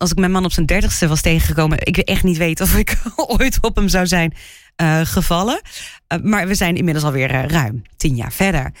als 0.00 0.10
ik 0.10 0.18
mijn 0.18 0.30
man 0.30 0.44
op 0.44 0.52
zijn 0.52 0.66
dertigste 0.66 1.08
was 1.08 1.20
tegengekomen, 1.20 1.78
ik 1.86 1.98
echt 1.98 2.22
niet 2.22 2.36
weet 2.36 2.60
of 2.60 2.76
ik 2.76 2.96
ooit 3.38 3.58
op 3.60 3.76
hem 3.76 3.88
zou 3.88 4.06
zijn 4.06 4.34
uh, 4.82 5.00
gevallen. 5.02 5.60
Uh, 6.12 6.18
maar 6.22 6.46
we 6.46 6.54
zijn 6.54 6.76
inmiddels 6.76 7.04
alweer 7.04 7.34
uh, 7.34 7.44
ruim 7.44 7.82
tien 7.96 8.16
jaar 8.16 8.32
verder. 8.32 8.72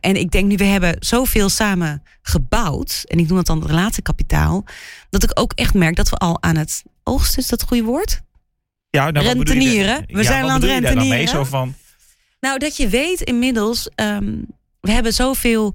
En 0.00 0.16
ik 0.16 0.30
denk 0.30 0.48
nu, 0.48 0.56
we 0.56 0.64
hebben 0.64 0.96
zoveel 0.98 1.48
samen 1.48 2.02
gebouwd. 2.22 3.02
En 3.06 3.18
ik 3.18 3.26
noem 3.26 3.36
dat 3.36 3.46
dan 3.46 3.66
relatiekapitaal. 3.66 4.64
Dat 5.10 5.22
ik 5.22 5.30
ook 5.34 5.52
echt 5.52 5.74
merk 5.74 5.96
dat 5.96 6.08
we 6.08 6.16
al 6.16 6.42
aan 6.42 6.56
het 6.56 6.82
oogsten, 7.04 7.42
is 7.42 7.48
dat 7.48 7.60
het 7.60 7.68
goede 7.68 7.84
woord? 7.84 8.20
Ja, 8.90 9.10
nou, 9.10 9.26
rentenieren. 9.26 10.04
We 10.06 10.24
zijn 10.24 10.44
aan 10.44 10.50
het 10.50 10.64
rentenieren. 10.64 11.08
Mee, 11.08 11.26
zo 11.26 11.44
van... 11.44 11.74
Nou, 12.40 12.58
dat 12.58 12.76
je 12.76 12.88
weet 12.88 13.20
inmiddels, 13.20 13.90
um, 13.94 14.46
we 14.80 14.90
hebben 14.90 15.12
zoveel 15.12 15.74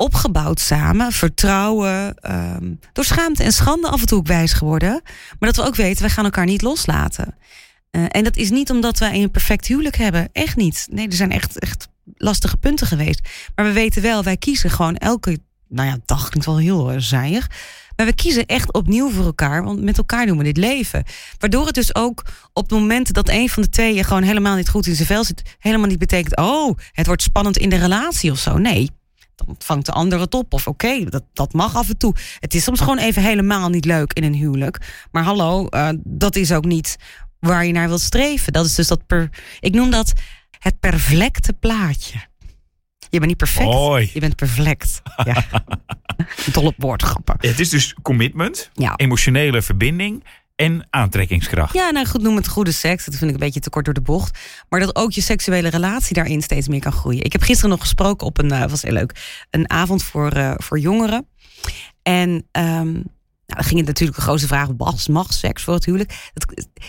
opgebouwd 0.00 0.60
samen. 0.60 1.12
Vertrouwen. 1.12 2.14
Um, 2.30 2.78
door 2.92 3.04
schaamte 3.04 3.42
en 3.42 3.52
schande 3.52 3.88
af 3.88 4.00
en 4.00 4.06
toe 4.06 4.18
ook 4.18 4.26
wijs 4.26 4.52
geworden. 4.52 5.00
Maar 5.38 5.52
dat 5.52 5.56
we 5.56 5.62
ook 5.62 5.76
weten, 5.76 6.04
we 6.04 6.10
gaan 6.10 6.24
elkaar 6.24 6.44
niet 6.44 6.62
loslaten. 6.62 7.34
Uh, 7.90 8.04
en 8.08 8.24
dat 8.24 8.36
is 8.36 8.50
niet 8.50 8.70
omdat 8.70 8.98
wij 8.98 9.22
een 9.22 9.30
perfect 9.30 9.66
huwelijk 9.66 9.96
hebben. 9.96 10.28
Echt 10.32 10.56
niet. 10.56 10.86
Nee, 10.90 11.06
er 11.08 11.12
zijn 11.12 11.32
echt, 11.32 11.58
echt 11.58 11.88
lastige 12.14 12.56
punten 12.56 12.86
geweest. 12.86 13.28
Maar 13.54 13.64
we 13.64 13.72
weten 13.72 14.02
wel, 14.02 14.22
wij 14.22 14.36
kiezen 14.36 14.70
gewoon 14.70 14.96
elke 14.96 15.38
nou 15.68 15.88
ja, 15.88 15.98
dag 16.04 16.28
klinkt 16.28 16.46
wel 16.46 16.58
heel 16.58 17.00
saaiig. 17.00 17.50
Maar 17.96 18.06
we 18.06 18.14
kiezen 18.14 18.46
echt 18.46 18.72
opnieuw 18.72 19.10
voor 19.10 19.24
elkaar, 19.24 19.64
want 19.64 19.82
met 19.82 19.98
elkaar 19.98 20.26
doen 20.26 20.38
we 20.38 20.44
dit 20.44 20.56
leven. 20.56 21.04
Waardoor 21.38 21.66
het 21.66 21.74
dus 21.74 21.94
ook 21.94 22.24
op 22.52 22.70
het 22.70 22.78
moment 22.78 23.12
dat 23.12 23.28
een 23.28 23.48
van 23.48 23.62
de 23.62 23.68
twee 23.68 23.94
je 23.94 24.04
gewoon 24.04 24.22
helemaal 24.22 24.56
niet 24.56 24.68
goed 24.68 24.86
in 24.86 24.94
zijn 24.94 25.06
vel 25.06 25.24
zit, 25.24 25.56
helemaal 25.58 25.88
niet 25.88 25.98
betekent, 25.98 26.36
oh, 26.36 26.78
het 26.92 27.06
wordt 27.06 27.22
spannend 27.22 27.56
in 27.56 27.68
de 27.68 27.76
relatie 27.76 28.30
of 28.30 28.38
zo. 28.38 28.58
Nee, 28.58 28.90
dan 29.46 29.54
vangt 29.58 29.86
de 29.86 29.92
ander 29.92 30.20
het 30.20 30.34
op. 30.34 30.52
Of 30.52 30.66
oké, 30.66 31.04
dat, 31.04 31.24
dat 31.32 31.52
mag 31.52 31.76
af 31.76 31.88
en 31.88 31.96
toe. 31.96 32.14
Het 32.38 32.54
is 32.54 32.64
soms 32.64 32.80
gewoon 32.80 32.98
even 32.98 33.22
helemaal 33.22 33.68
niet 33.68 33.84
leuk 33.84 34.12
in 34.12 34.24
een 34.24 34.34
huwelijk. 34.34 35.06
Maar 35.10 35.22
hallo, 35.22 35.66
uh, 35.70 35.88
dat 36.04 36.36
is 36.36 36.52
ook 36.52 36.64
niet 36.64 36.96
waar 37.38 37.66
je 37.66 37.72
naar 37.72 37.88
wilt 37.88 38.00
streven. 38.00 38.52
Dat 38.52 38.66
is 38.66 38.74
dus 38.74 38.88
dat 38.88 39.06
per. 39.06 39.28
Ik 39.60 39.74
noem 39.74 39.90
dat 39.90 40.12
het 40.58 40.80
perfecte 40.80 41.52
plaatje. 41.52 42.28
Je 42.98 43.18
bent 43.18 43.26
niet 43.26 43.36
perfect. 43.36 44.12
Je 44.12 44.20
bent 44.20 44.36
perfect. 44.36 45.02
Ja. 45.24 45.44
Dol 46.52 46.64
op 46.66 46.74
woordgrappen. 46.76 47.36
Het 47.40 47.60
is 47.60 47.68
dus 47.68 47.94
commitment, 48.02 48.70
ja. 48.74 48.92
emotionele 48.96 49.62
verbinding 49.62 50.24
en 50.60 50.86
aantrekkingskracht. 50.90 51.74
Ja, 51.74 51.90
nou 51.90 52.06
goed, 52.06 52.22
noem 52.22 52.36
het 52.36 52.48
goede 52.48 52.72
seks. 52.72 53.04
Dat 53.04 53.14
vind 53.14 53.30
ik 53.30 53.36
een 53.36 53.44
beetje 53.44 53.60
te 53.60 53.70
kort 53.70 53.84
door 53.84 53.94
de 53.94 54.00
bocht. 54.00 54.38
Maar 54.68 54.80
dat 54.80 54.96
ook 54.96 55.12
je 55.12 55.20
seksuele 55.20 55.68
relatie 55.68 56.14
daarin 56.14 56.42
steeds 56.42 56.68
meer 56.68 56.80
kan 56.80 56.92
groeien. 56.92 57.24
Ik 57.24 57.32
heb 57.32 57.42
gisteren 57.42 57.70
nog 57.70 57.80
gesproken 57.80 58.26
op 58.26 58.38
een, 58.38 58.52
uh, 58.52 58.66
was 58.66 58.82
heel 58.82 58.92
leuk, 58.92 59.44
een 59.50 59.70
avond 59.70 60.02
voor, 60.02 60.36
uh, 60.36 60.52
voor 60.56 60.78
jongeren. 60.78 61.26
En 62.02 62.30
um, 62.52 62.92
nou, 63.50 63.62
dan 63.62 63.64
ging 63.64 63.78
het 63.78 63.86
natuurlijk 63.86 64.18
de 64.18 64.24
grote 64.24 64.46
vraag: 64.46 64.68
mag, 64.76 65.08
mag 65.08 65.32
seks 65.32 65.62
voor 65.62 65.74
het 65.74 65.84
huwelijk? 65.84 66.30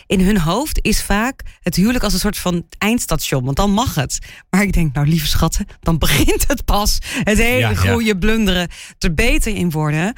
in 0.08 0.22
hun 0.22 0.40
hoofd 0.40 0.80
is 0.82 1.04
vaak 1.04 1.42
het 1.60 1.76
huwelijk 1.76 2.04
als 2.04 2.14
een 2.14 2.20
soort 2.20 2.38
van 2.38 2.66
eindstation, 2.78 3.44
want 3.44 3.58
dan 3.58 3.72
mag 3.72 3.96
het. 3.96 4.20
Maar 4.50 4.62
ik 4.62 4.74
denk, 4.74 4.94
nou 4.94 5.08
lieve 5.08 5.28
schatten, 5.28 5.66
dan 5.80 5.98
begint 5.98 6.48
het 6.48 6.66
pas. 6.66 6.98
Het 7.24 7.38
hele 7.38 7.60
ja, 7.60 7.76
goede 7.76 8.06
ja. 8.06 8.16
blunderen 8.16 8.68
er 9.00 9.14
beter 9.14 9.56
in 9.56 9.72
worden. 9.72 10.14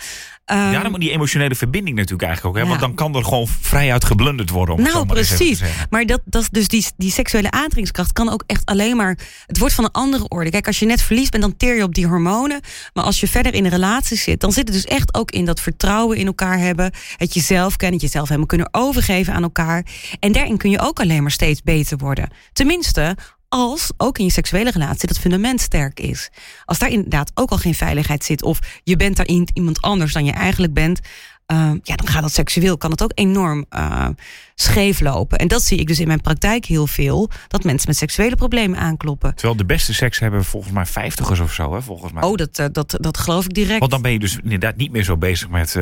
Um, 0.52 0.58
ja, 0.58 0.82
dan 0.82 0.92
moet 0.92 1.00
die 1.00 1.12
emotionele 1.12 1.56
verbinding 1.56 1.96
natuurlijk 1.96 2.24
eigenlijk 2.24 2.56
ook. 2.56 2.64
Hè? 2.64 2.70
Want 2.70 2.82
dan 2.82 2.94
kan 2.94 3.16
er 3.16 3.24
gewoon 3.24 3.48
vrijuit 3.48 4.06
geblunderd 4.06 4.50
worden. 4.50 4.76
Om 4.76 4.82
nou, 4.82 5.06
precies. 5.06 5.62
Maar 5.90 6.06
dat, 6.06 6.22
dat, 6.26 6.48
dus 6.52 6.68
die, 6.68 6.86
die 6.98 7.12
seksuele 7.12 7.52
aantrekkingskracht 7.52 8.14
kan 8.14 8.30
ook 8.30 8.44
echt 8.48 8.66
alleen 8.66 8.96
maar. 8.96 9.18
Het 9.46 9.58
wordt 9.58 9.74
van 9.74 9.84
een 9.84 9.92
andere 9.92 10.28
orde. 10.28 10.50
Kijk, 10.50 10.68
als 10.68 10.80
je 10.80 10.86
net 10.86 11.02
verliefd 11.02 11.32
bent, 11.32 11.44
dan 11.44 11.58
teer 11.58 11.76
je 11.76 11.84
op 11.84 11.96
die 11.96 12.08
hormonen. 12.08 12.60
Maar 12.94 13.04
als 13.04 13.20
je 13.20 13.28
verder 13.28 13.54
in 13.54 13.66
een 13.66 13.72
relatie 13.72 14.18
zit, 14.18 14.40
dan 14.40 14.52
zit 14.52 14.68
het 14.68 14.74
dus 14.74 14.86
echt 14.86 15.14
ook 15.14 15.32
in 15.32 15.46
dat 15.46 15.60
vertrouwen 15.60 16.18
in 16.18 16.26
elkaar 16.26 16.58
hebben. 16.58 16.92
Het 17.18 17.34
jezelf 17.34 17.76
kennen, 17.76 18.00
het 18.00 18.06
jezelf 18.06 18.28
helemaal 18.28 18.48
kunnen 18.48 18.68
overgeven 18.72 19.34
aan 19.34 19.44
elkaar. 19.44 19.86
En 20.20 20.32
daarin 20.32 20.58
kun 20.58 20.70
je 20.70 20.80
ook 20.80 21.00
alleen 21.00 21.22
maar 21.22 21.32
steeds 21.32 21.62
beter 21.62 21.98
worden. 21.98 22.30
Tenminste, 22.54 23.16
als 23.54 23.92
ook 23.98 24.18
in 24.18 24.26
je 24.26 24.32
seksuele 24.32 24.72
relatie 24.72 25.08
dat 25.08 25.20
fundament 25.20 25.62
sterk 25.62 26.00
is. 26.00 26.30
Als 26.66 26.80
daar 26.80 26.90
inderdaad 26.90 27.32
ook 27.34 27.50
al 27.50 27.58
geen 27.58 27.74
veiligheid 27.74 28.24
zit, 28.24 28.44
of 28.44 28.60
je 28.84 28.96
bent 28.96 29.16
daarin 29.16 29.48
iemand 29.54 29.82
anders 29.82 30.14
dan 30.14 30.26
je 30.26 30.32
eigenlijk 30.32 30.74
bent, 30.74 31.00
uh, 31.00 31.72
ja, 31.84 31.96
dan 31.96 32.08
gaat 32.08 32.22
dat 32.22 32.32
seksueel, 32.32 32.78
kan 32.78 32.92
het 32.92 33.04
ook 33.04 33.12
enorm 33.16 33.66
uh, 33.70 34.08
scheef 34.56 35.00
lopen. 35.00 35.38
En 35.38 35.48
dat 35.48 35.64
zie 35.64 35.80
ik 35.80 35.88
dus 35.88 36.00
in 36.00 36.08
mijn 36.08 36.22
praktijk 36.22 36.66
heel 36.66 36.88
veel, 36.88 37.30
dat 37.48 37.64
mensen 37.64 37.88
met 37.88 37.98
seksuele 37.98 38.36
problemen 38.36 38.80
aankloppen. 38.80 39.36
Terwijl 39.36 39.58
de 39.58 39.66
beste 39.66 39.94
seks 39.94 40.20
hebben 40.20 40.46
volgens 40.46 40.74
mij 40.74 40.86
vijftigers 40.86 41.40
of 41.40 41.54
zo, 41.54 41.74
hè, 41.74 41.82
volgens 41.82 42.12
mij. 42.12 42.24
Oh, 42.24 42.36
dat, 42.36 42.60
uh, 42.60 42.66
dat, 42.72 42.98
dat 43.00 43.18
geloof 43.18 43.46
ik 43.46 43.54
direct. 43.54 43.80
Want 43.80 43.92
dan 43.92 44.02
ben 44.02 44.12
je 44.12 44.20
dus 44.20 44.38
inderdaad 44.44 44.76
niet 44.76 44.92
meer 44.92 45.04
zo 45.04 45.18
bezig 45.18 45.50
met 45.50 45.76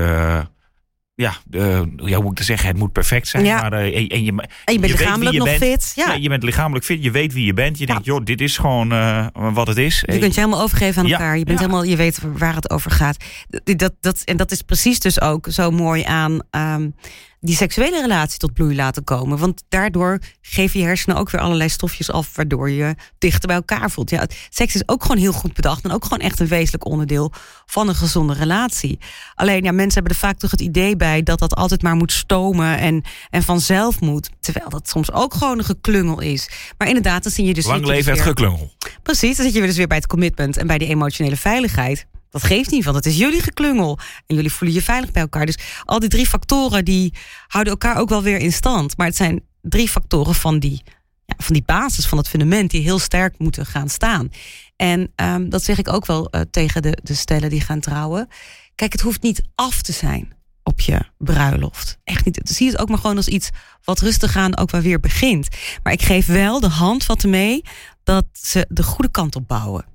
ja, 1.22 1.36
uh, 1.52 1.82
ja, 1.96 2.18
hoe 2.18 2.32
ik 2.32 2.38
te 2.38 2.44
zeggen, 2.44 2.68
het 2.68 2.78
moet 2.78 2.92
perfect 2.92 3.28
zijn. 3.28 3.46
Ja. 3.46 3.62
Maar, 3.62 3.74
uh, 3.74 3.98
en, 3.98 4.08
en, 4.08 4.24
je, 4.24 4.32
en 4.66 4.74
je 4.74 4.80
bent 4.80 4.92
lichamelijk 4.92 5.38
nog 5.38 5.48
bent. 5.48 5.58
fit. 5.58 5.92
Ja. 5.96 6.06
ja. 6.06 6.14
je 6.14 6.30
bent 6.30 6.44
lichamelijk 6.44 6.86
fit, 6.86 7.04
je 7.04 7.12
weet 7.12 7.34
wie 7.34 7.46
je 7.46 7.54
bent. 7.54 7.78
Je 7.78 7.86
denkt, 7.86 8.06
joh, 8.06 8.24
dit 8.24 8.42
is 8.42 8.58
gewoon 8.58 8.94
uh, 8.94 9.28
wat 9.34 9.68
het 9.68 9.78
is. 9.78 10.04
Je 10.06 10.20
kunt 10.20 10.34
je 10.34 10.40
helemaal 10.40 10.62
overgeven 10.62 11.04
aan 11.04 11.12
elkaar. 11.12 11.38
Je, 11.38 11.46
bent 11.46 11.60
helemaal, 11.60 11.84
je 11.84 11.96
weet 11.96 12.20
waar 12.38 12.56
het 12.56 12.70
over 12.70 12.92
gaat. 12.92 13.24
Dat, 13.64 13.94
dat, 14.00 14.22
en 14.26 14.38
dat 14.38 14.52
is 14.52 14.62
precies 14.62 15.00
dus 15.00 15.22
ook 15.22 15.48
zo 15.50 15.72
mooi 15.72 16.04
aan... 16.04 16.40
Um, 16.52 16.96
die 17.44 17.56
seksuele 17.56 18.02
relatie 18.02 18.40
tot 18.40 18.54
bloei 18.54 18.76
laten 18.76 19.04
komen. 19.04 19.38
Want 19.38 19.64
daardoor 19.70 20.20
geef 20.42 20.74
je 20.74 20.84
hersenen 20.84 21.18
ook 21.18 21.30
weer 21.30 21.42
allerlei 21.42 21.70
stofjes 21.70 22.12
af, 22.12 22.36
waardoor 22.36 22.70
je 22.70 22.96
dichter 23.18 23.48
bij 23.48 23.56
elkaar 23.56 23.92
voelt. 23.92 24.10
Ja, 24.10 24.28
seks 24.50 24.76
is 24.76 24.84
ook 24.86 25.02
gewoon 25.02 25.18
heel 25.18 25.32
goed 25.34 25.54
bedacht 25.54 25.84
en 25.84 25.92
ook 25.92 26.04
gewoon 26.04 26.20
echt 26.20 26.40
een 26.40 26.48
wezenlijk 26.48 26.86
onderdeel 26.86 27.32
van 27.66 27.88
een 27.88 27.96
gezonde 27.96 28.34
relatie. 28.34 29.00
Alleen 29.36 29.64
ja, 29.64 29.72
mensen 29.72 29.94
hebben 29.94 30.12
er 30.12 30.28
vaak 30.28 30.38
toch 30.38 30.52
het 30.52 30.62
idee 30.62 30.96
bij 30.96 31.24
dat 31.24 31.40
dat 31.40 31.56
altijd 31.56 31.82
maar 31.82 31.96
moet 31.96 32.12
stomen 32.12 32.78
en, 32.78 33.04
en 33.30 33.44
vanzelf 33.44 34.00
moet. 34.00 34.30
Terwijl 34.40 34.70
dat 34.70 34.90
soms 34.90 35.12
ook 35.12 35.34
gewoon 35.34 35.58
een 35.58 35.66
geklungel 35.66 36.20
is. 36.20 36.50
Maar 36.78 36.88
inderdaad, 36.88 37.24
dan 37.24 37.32
zie 37.32 37.46
je 37.46 37.54
dus. 37.54 37.66
Lang 37.66 37.86
leven 37.86 38.12
het 38.12 38.22
geklungel. 38.22 38.72
Precies, 39.04 39.36
dan 39.36 39.46
zit 39.46 39.54
je 39.54 39.60
weer 39.60 39.68
dus 39.70 39.78
weer 39.78 39.88
bij 39.88 39.98
het 39.98 40.08
commitment 40.08 40.58
en 40.58 40.68
bij 40.68 40.78
die 40.78 40.88
emotionele 40.88 41.38
veiligheid. 41.38 42.06
Dat 42.32 42.44
geeft 42.44 42.72
niet, 42.72 42.84
want 42.84 42.96
het 42.96 43.06
is 43.06 43.18
jullie 43.18 43.42
geklungel. 43.42 44.00
En 44.28 44.36
jullie 44.36 44.52
voelen 44.52 44.78
je 44.78 44.84
veilig 44.84 45.12
bij 45.12 45.22
elkaar. 45.22 45.46
Dus 45.46 45.58
al 45.84 46.00
die 46.00 46.10
drie 46.10 46.28
factoren 46.28 46.86
die 46.86 47.14
houden 47.48 47.74
elkaar 47.74 47.98
ook 47.98 48.10
wel 48.10 48.24
weer 48.24 48.38
in 48.38 48.54
stand. 48.54 48.98
Maar 48.98 49.08
het 49.08 49.16
zijn 49.16 49.44
drie 49.62 49.90
factoren 49.90 50.36
van 50.36 50.60
die, 50.60 50.82
ja, 51.26 51.36
van 51.38 51.54
die 51.54 51.64
basis, 51.66 52.08
van 52.08 52.18
het 52.18 52.28
fundament, 52.28 52.72
die 52.72 52.82
heel 52.82 53.00
sterk 53.00 53.40
moeten 53.40 53.66
gaan 53.66 53.90
staan. 53.90 54.30
En 54.76 55.12
um, 55.16 55.50
dat 55.50 55.64
zeg 55.64 55.78
ik 55.78 55.94
ook 55.94 56.06
wel 56.06 56.28
uh, 56.32 56.42
tegen 56.52 56.82
de, 56.82 56.98
de 57.04 57.14
stellen 57.14 57.50
die 57.50 57.62
gaan 57.62 57.80
trouwen. 57.80 58.28
Kijk, 58.76 58.92
het 58.92 59.02
hoeft 59.02 59.22
niet 59.22 59.42
af 59.56 59.82
te 59.82 59.92
zijn 59.92 60.34
op 60.64 60.80
je 60.80 61.00
bruiloft. 61.18 61.98
Echt 62.04 62.26
niet. 62.26 62.42
Zie 62.44 62.70
het 62.70 62.80
ook 62.80 62.90
maar 62.90 62.98
gewoon 62.98 63.18
als 63.18 63.28
iets 63.28 63.50
wat 63.84 64.00
rustig 64.00 64.36
aan 64.36 64.58
ook 64.58 64.72
wel 64.72 64.82
weer 64.82 65.00
begint. 65.00 65.48
Maar 65.84 65.94
ik 65.94 66.02
geef 66.02 66.26
wel 66.26 66.60
de 66.60 66.68
handvatten 66.68 67.30
mee 67.30 67.62
dat 68.04 68.26
ze 68.32 68.66
de 68.70 68.84
goede 68.84 69.12
kant 69.12 69.36
op 69.36 69.48
bouwen 69.48 69.91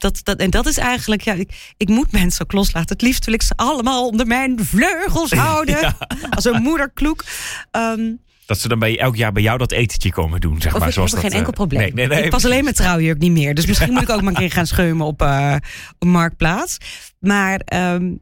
dat, 0.00 0.20
dat, 0.22 0.38
en 0.38 0.50
dat 0.50 0.66
is 0.66 0.76
eigenlijk, 0.76 1.22
ja, 1.22 1.32
ik, 1.32 1.72
ik 1.76 1.88
moet 1.88 2.12
mensen 2.12 2.42
ook 2.42 2.52
loslaten. 2.52 2.88
Het 2.88 3.02
liefst 3.02 3.24
wil 3.24 3.34
ik 3.34 3.42
ze 3.42 3.52
allemaal 3.56 4.06
onder 4.06 4.26
mijn 4.26 4.58
vleugels 4.64 5.30
houden. 5.46 5.96
Als 6.30 6.44
een 6.44 6.62
moederkloek. 6.62 7.24
Um, 7.72 8.20
dat 8.46 8.58
ze 8.58 8.68
dan 8.68 8.78
bij 8.78 8.98
elk 8.98 9.16
jaar 9.16 9.32
bij 9.32 9.42
jou 9.42 9.58
dat 9.58 9.72
etentje 9.72 10.12
komen 10.12 10.40
doen, 10.40 10.60
zeg 10.60 10.78
maar. 10.78 10.88
Ik 10.88 10.94
zoals 10.94 11.12
heb 11.12 11.20
dat, 11.20 11.30
geen 11.30 11.38
enkel 11.38 11.52
probleem. 11.52 11.80
Nee, 11.80 11.92
nee, 11.92 12.06
nee, 12.06 12.24
ik 12.24 12.30
pas 12.30 12.44
alleen 12.44 12.62
mijn 12.62 12.74
trouwjurk 12.74 13.18
niet 13.18 13.32
meer. 13.32 13.54
Dus 13.54 13.66
misschien 13.66 13.92
moet 13.94 14.02
ik 14.02 14.10
ook 14.10 14.22
maar 14.22 14.32
een 14.32 14.38
keer 14.38 14.50
gaan 14.50 14.66
scheumen 14.66 15.06
op, 15.06 15.22
uh, 15.22 15.56
op 15.98 16.08
Marktplaats. 16.08 16.76
Maar 17.18 17.60
um, 17.94 18.20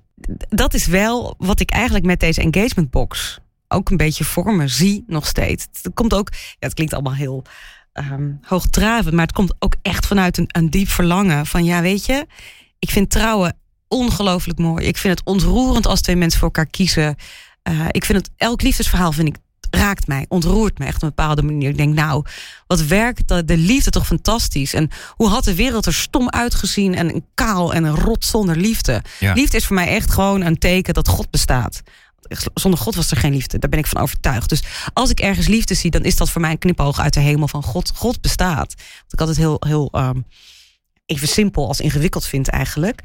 dat 0.49 0.75
is 0.75 0.87
wel 0.87 1.35
wat 1.39 1.61
ik 1.61 1.71
eigenlijk 1.71 2.05
met 2.05 2.21
deze 2.21 2.41
engagement 2.41 2.91
box 2.91 3.41
ook 3.69 3.91
een 3.91 3.97
beetje 3.97 4.25
voor 4.25 4.55
me 4.55 4.69
zie 4.69 5.05
nog 5.07 5.27
steeds. 5.27 5.67
Het 5.83 5.95
komt 5.95 6.15
ook, 6.15 6.29
ja, 6.33 6.57
het 6.59 6.75
klinkt 6.75 6.93
allemaal 6.93 7.15
heel 7.15 7.43
um, 7.99 8.39
hoogdravend. 8.43 9.15
Maar 9.15 9.27
het 9.27 9.35
komt 9.35 9.55
ook 9.59 9.75
echt 9.83 10.07
vanuit 10.07 10.39
een, 10.39 10.49
een 10.49 10.71
diep 10.71 10.89
verlangen. 10.89 11.47
Van 11.47 11.65
ja, 11.65 11.81
weet 11.81 12.07
je, 12.07 12.27
ik 12.79 12.91
vind 12.91 13.11
trouwen 13.11 13.57
ongelooflijk 13.89 14.59
mooi. 14.59 14.87
Ik 14.87 14.97
vind 14.97 15.19
het 15.19 15.29
ontroerend 15.29 15.87
als 15.87 16.01
twee 16.01 16.17
mensen 16.17 16.39
voor 16.39 16.49
elkaar 16.49 16.71
kiezen. 16.71 17.17
Uh, 17.69 17.87
ik 17.91 18.05
vind 18.05 18.19
het, 18.19 18.31
elk 18.37 18.63
liefdesverhaal 18.63 19.13
vind 19.13 19.29
ik 19.29 19.37
raakt 19.71 20.07
mij, 20.07 20.25
ontroert 20.29 20.79
me 20.79 20.85
echt 20.85 20.97
op 20.97 21.03
een 21.03 21.09
bepaalde 21.09 21.43
manier. 21.43 21.69
Ik 21.69 21.77
denk, 21.77 21.95
nou, 21.95 22.25
wat 22.67 22.81
werkt 22.81 23.29
de, 23.29 23.45
de 23.45 23.57
liefde 23.57 23.91
toch 23.91 24.07
fantastisch? 24.07 24.75
En 24.75 24.91
hoe 25.11 25.29
had 25.29 25.45
de 25.45 25.55
wereld 25.55 25.87
er 25.87 25.95
stom 25.95 26.31
uitgezien 26.31 26.95
en 26.95 27.15
een 27.15 27.25
kaal 27.35 27.75
en 27.75 27.85
een 27.85 27.95
rot 27.95 28.25
zonder 28.25 28.57
liefde? 28.57 29.03
Ja. 29.19 29.33
Liefde 29.33 29.57
is 29.57 29.67
voor 29.67 29.77
mij 29.77 29.89
echt 29.89 30.11
gewoon 30.11 30.41
een 30.41 30.59
teken 30.59 30.95
dat 30.95 31.09
God 31.09 31.31
bestaat 31.31 31.83
zonder 32.55 32.81
God 32.81 32.95
was 32.95 33.11
er 33.11 33.17
geen 33.17 33.33
liefde. 33.33 33.59
Daar 33.59 33.71
ben 33.71 33.79
ik 33.79 33.87
van 33.87 34.01
overtuigd. 34.01 34.49
Dus 34.49 34.63
als 34.93 35.11
ik 35.11 35.21
ergens 35.21 35.47
liefde 35.47 35.75
zie, 35.75 35.91
dan 35.91 36.05
is 36.05 36.17
dat 36.17 36.31
voor 36.31 36.41
mij 36.41 36.51
een 36.51 36.59
knipoog 36.59 37.01
uit 37.01 37.15
de 37.15 37.21
hemel 37.21 37.49
van 37.49 37.63
God. 37.63 37.93
God 37.95 38.21
bestaat. 38.21 38.75
Wat 39.03 39.13
ik 39.13 39.21
altijd 39.21 39.39
heel, 39.39 39.57
heel 39.67 39.89
um, 39.93 40.27
even 41.07 41.29
simpel 41.29 41.69
als 41.69 41.81
ingewikkeld 41.81 42.27
vind 42.27 42.49
eigenlijk. 42.49 43.01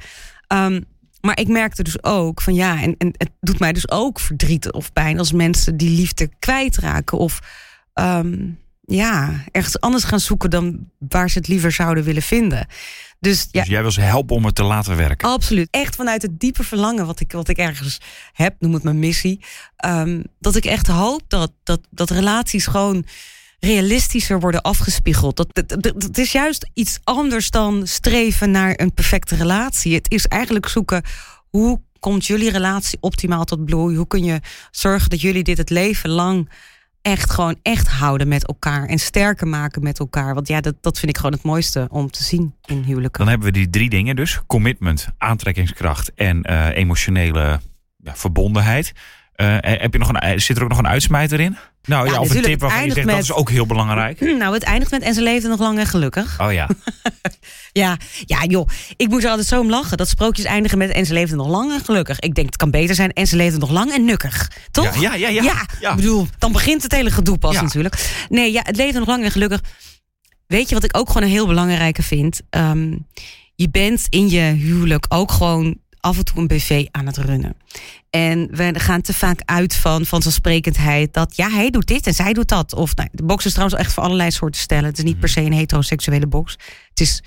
Um, 0.47 0.85
maar 1.21 1.39
ik 1.39 1.47
merkte 1.47 1.83
dus 1.83 2.03
ook 2.03 2.41
van 2.41 2.53
ja, 2.53 2.81
en, 2.81 2.95
en 2.97 3.13
het 3.17 3.29
doet 3.39 3.59
mij 3.59 3.73
dus 3.73 3.89
ook 3.89 4.19
verdriet 4.19 4.71
of 4.71 4.93
pijn 4.93 5.19
als 5.19 5.31
mensen 5.31 5.77
die 5.77 5.89
liefde 5.89 6.29
kwijtraken. 6.39 7.17
Of 7.17 7.39
um, 7.93 8.59
ja, 8.81 9.43
ergens 9.51 9.79
anders 9.79 10.03
gaan 10.03 10.19
zoeken 10.19 10.49
dan 10.49 10.89
waar 10.97 11.29
ze 11.29 11.37
het 11.37 11.47
liever 11.47 11.71
zouden 11.71 12.03
willen 12.03 12.21
vinden. 12.21 12.67
Dus, 13.23 13.47
ja, 13.51 13.61
dus 13.61 13.69
jij 13.69 13.81
wil 13.81 13.91
ze 13.91 14.01
helpen 14.01 14.35
om 14.35 14.45
het 14.45 14.55
te 14.55 14.63
laten 14.63 14.95
werken? 14.95 15.29
Absoluut. 15.29 15.67
Echt 15.71 15.95
vanuit 15.95 16.21
het 16.21 16.39
diepe 16.39 16.63
verlangen 16.63 17.05
wat 17.05 17.19
ik, 17.19 17.31
wat 17.31 17.47
ik 17.47 17.57
ergens 17.57 17.97
heb, 18.33 18.55
noem 18.59 18.73
het 18.73 18.83
mijn 18.83 18.99
missie. 18.99 19.39
Um, 19.85 20.23
dat 20.39 20.55
ik 20.55 20.65
echt 20.65 20.87
hoop 20.87 21.21
dat, 21.27 21.51
dat, 21.63 21.79
dat 21.89 22.09
relaties 22.09 22.65
gewoon 22.65 23.05
realistischer 23.59 24.39
worden 24.39 24.61
afgespiegeld. 24.61 25.37
Dat, 25.37 25.47
dat, 25.51 25.69
dat, 25.69 26.01
dat 26.01 26.17
is 26.17 26.31
juist 26.31 26.69
iets 26.73 26.99
anders 27.03 27.49
dan 27.49 27.87
streven 27.87 28.51
naar 28.51 28.73
een 28.75 28.93
perfecte 28.93 29.35
relatie. 29.35 29.95
Het 29.95 30.11
is 30.11 30.27
eigenlijk 30.27 30.67
zoeken 30.67 31.03
hoe 31.49 31.81
komt 31.99 32.25
jullie 32.25 32.51
relatie 32.51 32.97
optimaal 33.01 33.43
tot 33.43 33.65
bloei? 33.65 33.95
Hoe 33.95 34.07
kun 34.07 34.23
je 34.23 34.39
zorgen 34.71 35.09
dat 35.09 35.21
jullie 35.21 35.43
dit 35.43 35.57
het 35.57 35.69
leven 35.69 36.09
lang 36.09 36.49
echt 37.03 37.31
gewoon 37.31 37.59
echt 37.61 37.87
houden 37.87 38.27
met 38.27 38.47
elkaar 38.47 38.85
en 38.85 38.99
sterker 38.99 39.47
maken 39.47 39.83
met 39.83 39.99
elkaar? 39.99 40.33
Want 40.33 40.47
ja, 40.47 40.61
dat, 40.61 40.75
dat 40.81 40.99
vind 40.99 41.11
ik 41.11 41.17
gewoon 41.17 41.31
het 41.31 41.43
mooiste 41.43 41.87
om 41.89 42.11
te 42.11 42.23
zien 42.23 42.55
in 42.65 42.81
huwelijken. 42.81 43.19
Dan 43.19 43.29
hebben 43.29 43.47
we 43.47 43.53
die 43.53 43.69
drie 43.69 43.89
dingen 43.89 44.15
dus: 44.15 44.41
commitment, 44.47 45.07
aantrekkingskracht 45.17 46.13
en 46.13 46.43
eh, 46.43 46.77
emotionele 46.77 47.59
ja, 47.97 48.15
verbondenheid. 48.15 48.93
Uh, 49.35 49.57
heb 49.59 49.93
je 49.93 49.99
nog 49.99 50.09
een, 50.13 50.41
zit 50.41 50.57
er 50.57 50.63
ook 50.63 50.69
nog 50.69 50.77
een 50.77 50.87
uitsmijter 50.87 51.39
in? 51.39 51.57
Nou 51.83 52.09
ja, 52.09 52.19
of 52.19 52.35
een 52.35 52.41
tip 52.41 52.59
waarvan 52.59 52.85
je 52.85 52.91
zegt 52.91 53.05
met, 53.05 53.15
dat 53.15 53.23
is 53.23 53.31
ook 53.31 53.49
heel 53.49 53.65
belangrijk. 53.65 54.19
Nou, 54.43 54.53
het 54.53 54.63
eindigt 54.63 54.91
met 54.91 55.01
en 55.01 55.13
ze 55.13 55.21
leefde 55.21 55.47
nog 55.47 55.59
lang 55.59 55.79
en 55.79 55.85
gelukkig. 55.85 56.39
Oh 56.41 56.53
ja. 56.53 56.69
ja, 57.81 57.97
ja, 58.25 58.43
joh. 58.43 58.67
Ik 58.97 59.09
moet 59.09 59.23
er 59.23 59.29
altijd 59.29 59.47
zo 59.47 59.59
om 59.59 59.69
lachen. 59.69 59.97
Dat 59.97 60.09
sprookjes 60.09 60.45
eindigen 60.45 60.77
met 60.77 60.89
en 60.89 61.05
ze 61.05 61.13
leefde 61.13 61.35
nog 61.35 61.47
lang 61.47 61.71
en 61.71 61.79
gelukkig. 61.79 62.19
Ik 62.19 62.35
denk 62.35 62.47
het 62.47 62.57
kan 62.57 62.71
beter 62.71 62.95
zijn 62.95 63.11
en 63.11 63.27
ze 63.27 63.35
leefde 63.35 63.57
nog 63.57 63.69
lang 63.69 63.91
en 63.91 64.05
nukkig. 64.05 64.51
Toch? 64.71 65.01
Ja, 65.01 65.13
ja, 65.13 65.27
ja. 65.27 65.43
Ja, 65.43 65.65
ja. 65.79 65.89
ik 65.89 65.95
bedoel, 65.95 66.27
dan 66.37 66.51
begint 66.51 66.83
het 66.83 66.91
hele 66.91 67.11
gedoe 67.11 67.37
pas 67.37 67.61
natuurlijk. 67.61 68.25
Nee, 68.29 68.51
ja, 68.51 68.61
het 68.63 68.75
leefde 68.75 68.99
nog 68.99 69.07
lang 69.07 69.23
en 69.23 69.31
gelukkig. 69.31 69.61
Weet 70.47 70.69
je 70.69 70.75
wat 70.75 70.83
ik 70.83 70.97
ook 70.97 71.07
gewoon 71.07 71.23
een 71.23 71.33
heel 71.33 71.47
belangrijke 71.47 72.03
vind? 72.03 72.41
Um, 72.49 73.07
je 73.55 73.69
bent 73.69 74.05
in 74.09 74.29
je 74.29 74.41
huwelijk 74.41 75.05
ook 75.09 75.31
gewoon 75.31 75.77
af 76.03 76.17
en 76.17 76.25
toe 76.25 76.37
een 76.37 76.47
BV 76.47 76.85
aan 76.91 77.05
het 77.05 77.17
runnen. 77.17 77.55
En 78.09 78.47
we 78.51 78.79
gaan 78.79 79.01
te 79.01 79.13
vaak 79.13 79.41
uit 79.45 79.75
van 79.75 80.05
vanzelfsprekendheid 80.05 81.13
dat 81.13 81.35
ja, 81.35 81.49
hij 81.49 81.69
doet 81.69 81.87
dit 81.87 82.07
en 82.07 82.13
zij 82.13 82.33
doet 82.33 82.47
dat. 82.47 82.73
Of 82.73 82.95
nou, 82.95 83.09
de 83.11 83.23
box 83.23 83.45
is 83.45 83.51
trouwens 83.51 83.79
echt 83.79 83.93
voor 83.93 84.03
allerlei 84.03 84.31
soorten 84.31 84.61
stellen. 84.61 84.85
Het 84.85 84.97
is 84.97 85.03
niet 85.03 85.19
per 85.19 85.29
se 85.29 85.41
een 85.41 85.53
heteroseksuele 85.53 86.27
box. 86.27 86.57
Het 86.89 86.99
is 86.99 87.23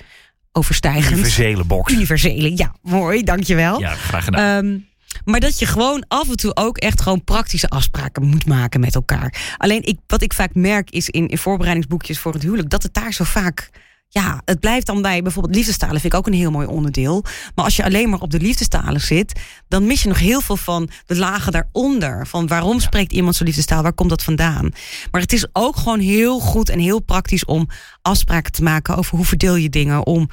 overstijgend. 0.52 1.12
Universele 1.12 1.64
box. 1.64 1.92
Universele, 1.92 2.56
ja, 2.56 2.74
mooi, 2.82 3.22
dankjewel. 3.22 3.80
Ja, 3.80 3.94
graag 3.94 4.24
gedaan. 4.24 4.64
Um, 4.64 4.88
maar 5.24 5.40
dat 5.40 5.58
je 5.58 5.66
gewoon 5.66 6.04
af 6.08 6.28
en 6.28 6.36
toe 6.36 6.56
ook 6.56 6.78
echt 6.78 7.00
gewoon 7.00 7.24
praktische 7.24 7.68
afspraken 7.68 8.26
moet 8.26 8.46
maken 8.46 8.80
met 8.80 8.94
elkaar. 8.94 9.54
Alleen 9.56 9.82
ik, 9.82 9.98
wat 10.06 10.22
ik 10.22 10.32
vaak 10.32 10.54
merk 10.54 10.90
is 10.90 11.08
in, 11.08 11.28
in 11.28 11.38
voorbereidingsboekjes 11.38 12.18
voor 12.18 12.32
het 12.32 12.42
huwelijk, 12.42 12.70
dat 12.70 12.82
het 12.82 12.94
daar 12.94 13.12
zo 13.12 13.24
vaak 13.24 13.70
ja, 14.16 14.40
het 14.44 14.60
blijft 14.60 14.86
dan 14.86 15.02
bij 15.02 15.22
bijvoorbeeld 15.22 15.54
liefdestalen 15.54 16.00
vind 16.00 16.12
ik 16.12 16.18
ook 16.18 16.26
een 16.26 16.32
heel 16.32 16.50
mooi 16.50 16.66
onderdeel. 16.66 17.24
Maar 17.54 17.64
als 17.64 17.76
je 17.76 17.84
alleen 17.84 18.10
maar 18.10 18.20
op 18.20 18.30
de 18.30 18.40
liefdestalen 18.40 19.00
zit, 19.00 19.40
dan 19.68 19.86
mis 19.86 20.02
je 20.02 20.08
nog 20.08 20.18
heel 20.18 20.40
veel 20.40 20.56
van 20.56 20.88
de 21.06 21.16
lagen 21.16 21.52
daaronder. 21.52 22.26
Van 22.26 22.46
waarom 22.46 22.80
spreekt 22.80 23.12
iemand 23.12 23.36
zo 23.36 23.44
liefdestaal? 23.44 23.82
Waar 23.82 23.92
komt 23.92 24.10
dat 24.10 24.22
vandaan? 24.22 24.70
Maar 25.10 25.20
het 25.20 25.32
is 25.32 25.46
ook 25.52 25.76
gewoon 25.76 26.00
heel 26.00 26.40
goed 26.40 26.68
en 26.68 26.78
heel 26.78 27.00
praktisch 27.00 27.44
om 27.44 27.68
afspraken 28.02 28.52
te 28.52 28.62
maken 28.62 28.96
over 28.96 29.16
hoe 29.16 29.26
verdeel 29.26 29.56
je 29.56 29.68
dingen. 29.68 30.06
Om 30.06 30.28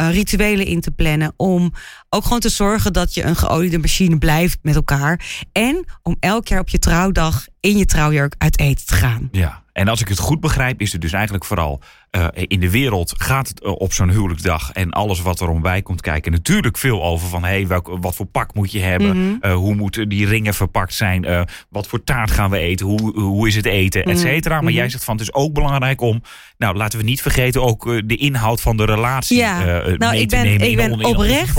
uh, 0.00 0.12
rituelen 0.12 0.66
in 0.66 0.80
te 0.80 0.90
plannen. 0.90 1.32
Om 1.36 1.72
ook 2.08 2.22
gewoon 2.22 2.40
te 2.40 2.48
zorgen 2.48 2.92
dat 2.92 3.14
je 3.14 3.22
een 3.22 3.36
geoliede 3.36 3.78
machine 3.78 4.18
blijft 4.18 4.58
met 4.62 4.74
elkaar. 4.74 5.44
En 5.52 5.84
om 6.02 6.16
elk 6.20 6.48
jaar 6.48 6.60
op 6.60 6.68
je 6.68 6.78
trouwdag 6.78 7.46
in 7.60 7.76
je 7.76 7.86
trouwjurk 7.86 8.34
uit 8.38 8.58
eten 8.58 8.86
te 8.86 8.94
gaan. 8.94 9.28
Ja, 9.32 9.62
en 9.72 9.88
als 9.88 10.00
ik 10.00 10.08
het 10.08 10.18
goed 10.18 10.40
begrijp, 10.40 10.80
is 10.80 10.92
het 10.92 11.00
dus 11.00 11.12
eigenlijk 11.12 11.44
vooral 11.44 11.80
uh, 12.16 12.26
in 12.32 12.60
de 12.60 12.70
wereld 12.70 13.14
gaat 13.16 13.48
het 13.48 13.62
eh, 13.62 13.70
op 13.70 13.92
zo'n 13.92 14.10
huwelijksdag 14.10 14.72
en 14.72 14.90
alles 14.90 15.20
wat 15.20 15.40
erom 15.40 15.62
bij 15.62 15.82
komt 15.82 16.00
kijken. 16.00 16.32
Natuurlijk 16.32 16.78
veel 16.78 17.04
over 17.04 17.28
van 17.28 17.44
hey, 17.44 17.66
welk, 17.66 17.96
wat 18.00 18.14
voor 18.14 18.26
pak 18.26 18.54
moet 18.54 18.72
je 18.72 18.80
hebben? 18.80 19.16
Mm 19.16 19.38
-hmm. 19.40 19.50
uh, 19.50 19.56
hoe 19.56 19.74
moeten 19.74 20.08
die 20.08 20.26
ringen 20.26 20.54
verpakt 20.54 20.94
zijn? 20.94 21.24
Uh, 21.24 21.40
wat 21.68 21.86
voor 21.86 22.04
taart 22.04 22.30
gaan 22.30 22.50
we 22.50 22.58
eten? 22.58 22.86
Hoe, 22.86 23.20
hoe 23.20 23.48
is 23.48 23.56
het 23.56 23.66
eten? 23.66 24.04
Et 24.04 24.18
cetera. 24.18 24.54
Maar 24.54 24.62
mm 24.62 24.68
-hmm. 24.68 24.76
jij 24.76 24.88
zegt 24.88 25.04
van 25.04 25.16
het 25.16 25.22
is 25.22 25.34
ook 25.34 25.52
belangrijk 25.52 26.00
om, 26.00 26.22
nou 26.58 26.76
laten 26.76 26.98
we 26.98 27.04
niet 27.04 27.22
vergeten, 27.22 27.62
ook 27.62 28.08
de 28.08 28.16
inhoud 28.16 28.60
van 28.60 28.76
de 28.76 28.84
relatie 28.84 29.36
ja. 29.36 29.64
nou, 29.64 29.98
mee 29.98 30.20
ik 30.20 30.28
ben, 30.28 30.42
te 30.42 30.48
nemen. 30.48 30.68
Ik 30.68 30.76
ben, 30.76 31.04
oprecht, 31.04 31.58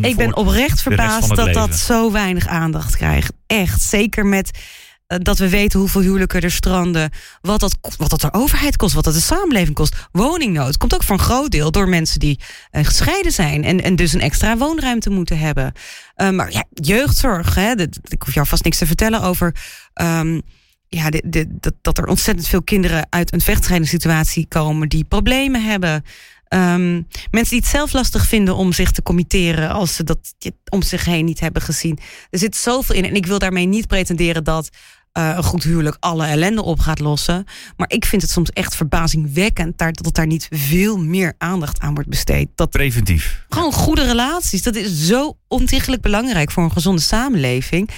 ik 0.00 0.16
ben 0.16 0.36
oprecht 0.36 0.82
verbaasd 0.82 1.36
dat 1.36 1.52
dat 1.52 1.74
zo 1.74 2.12
weinig 2.12 2.46
aandacht 2.46 2.96
krijgt. 2.96 3.32
Echt, 3.46 3.82
zeker 3.82 4.26
met 4.26 4.50
eh, 4.50 4.85
dat 5.06 5.38
we 5.38 5.48
weten 5.48 5.80
hoeveel 5.80 6.00
huwelijken 6.00 6.40
er 6.40 6.50
stranden. 6.50 7.10
Wat 7.40 7.60
dat, 7.60 7.78
wat 7.96 8.10
dat 8.10 8.20
de 8.20 8.32
overheid 8.32 8.76
kost, 8.76 8.94
wat 8.94 9.04
dat 9.04 9.14
de 9.14 9.20
samenleving 9.20 9.74
kost. 9.74 9.94
Woningnood 10.12 10.76
komt 10.76 10.94
ook 10.94 11.02
voor 11.02 11.14
een 11.14 11.24
groot 11.24 11.50
deel 11.50 11.70
door 11.70 11.88
mensen 11.88 12.20
die 12.20 12.40
uh, 12.72 12.84
gescheiden 12.84 13.32
zijn. 13.32 13.64
En, 13.64 13.82
en 13.82 13.96
dus 13.96 14.12
een 14.12 14.20
extra 14.20 14.56
woonruimte 14.56 15.10
moeten 15.10 15.38
hebben. 15.38 15.72
Uh, 16.16 16.30
maar 16.30 16.52
ja, 16.52 16.64
jeugdzorg, 16.72 17.54
hè, 17.54 17.72
ik 18.02 18.22
hoef 18.22 18.34
jou 18.34 18.46
vast 18.46 18.64
niks 18.64 18.78
te 18.78 18.86
vertellen 18.86 19.22
over. 19.22 19.54
Um, 20.02 20.42
ja, 20.88 21.10
de, 21.10 21.22
de, 21.24 21.46
dat, 21.60 21.74
dat 21.82 21.98
er 21.98 22.06
ontzettend 22.06 22.48
veel 22.48 22.62
kinderen 22.62 23.06
uit 23.10 23.32
een 23.32 23.40
vechtscheidingssituatie 23.40 24.46
komen 24.48 24.88
die 24.88 25.04
problemen 25.04 25.64
hebben. 25.64 26.04
Um, 26.48 27.06
mensen 27.30 27.50
die 27.50 27.58
het 27.58 27.68
zelf 27.68 27.92
lastig 27.92 28.26
vinden 28.26 28.56
om 28.56 28.72
zich 28.72 28.90
te 28.90 29.02
committeren 29.02 29.70
als 29.70 29.94
ze 29.94 30.04
dat 30.04 30.34
om 30.68 30.82
zich 30.82 31.04
heen 31.04 31.24
niet 31.24 31.40
hebben 31.40 31.62
gezien. 31.62 31.98
Er 32.30 32.38
zit 32.38 32.56
zoveel 32.56 32.94
in. 32.94 33.04
En 33.04 33.14
ik 33.14 33.26
wil 33.26 33.38
daarmee 33.38 33.66
niet 33.66 33.86
pretenderen 33.86 34.44
dat 34.44 34.70
uh, 35.16 35.32
een 35.36 35.42
goed 35.42 35.62
huwelijk 35.62 35.96
alle 36.00 36.26
ellende 36.26 36.62
op 36.62 36.78
gaat 36.78 36.98
lossen. 36.98 37.44
Maar 37.76 37.90
ik 37.90 38.04
vind 38.04 38.22
het 38.22 38.30
soms 38.30 38.50
echt 38.50 38.76
verbazingwekkend 38.76 39.78
daar, 39.78 39.92
dat 39.92 40.14
daar 40.14 40.26
niet 40.26 40.48
veel 40.50 40.98
meer 40.98 41.34
aandacht 41.38 41.80
aan 41.80 41.94
wordt 41.94 42.08
besteed. 42.08 42.48
Dat 42.54 42.70
Preventief. 42.70 43.44
Gewoon 43.48 43.72
goede 43.72 44.04
relaties. 44.04 44.62
Dat 44.62 44.74
is 44.74 45.06
zo 45.06 45.36
ontiegelijk 45.48 46.02
belangrijk 46.02 46.50
voor 46.50 46.62
een 46.62 46.72
gezonde 46.72 47.00
samenleving. 47.00 47.90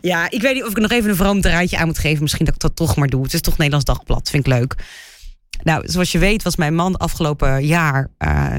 Ja, 0.00 0.30
ik 0.30 0.42
weet 0.42 0.54
niet 0.54 0.64
of 0.64 0.70
ik 0.70 0.78
nog 0.78 0.90
even 0.90 1.10
een 1.10 1.16
vroom 1.16 1.40
draadje 1.40 1.78
aan 1.78 1.86
moet 1.86 1.98
geven. 1.98 2.22
Misschien 2.22 2.44
dat 2.44 2.54
ik 2.54 2.60
dat 2.60 2.76
toch 2.76 2.96
maar 2.96 3.08
doe. 3.08 3.22
Het 3.22 3.34
is 3.34 3.40
toch 3.40 3.56
Nederlands 3.56 3.86
Dagblad. 3.86 4.30
Vind 4.30 4.46
ik 4.46 4.52
leuk. 4.52 4.74
Nou, 5.62 5.88
zoals 5.88 6.12
je 6.12 6.18
weet 6.18 6.42
was 6.42 6.56
mijn 6.56 6.74
man 6.74 6.96
afgelopen 6.96 7.66
jaar 7.66 8.10
uh, 8.18 8.54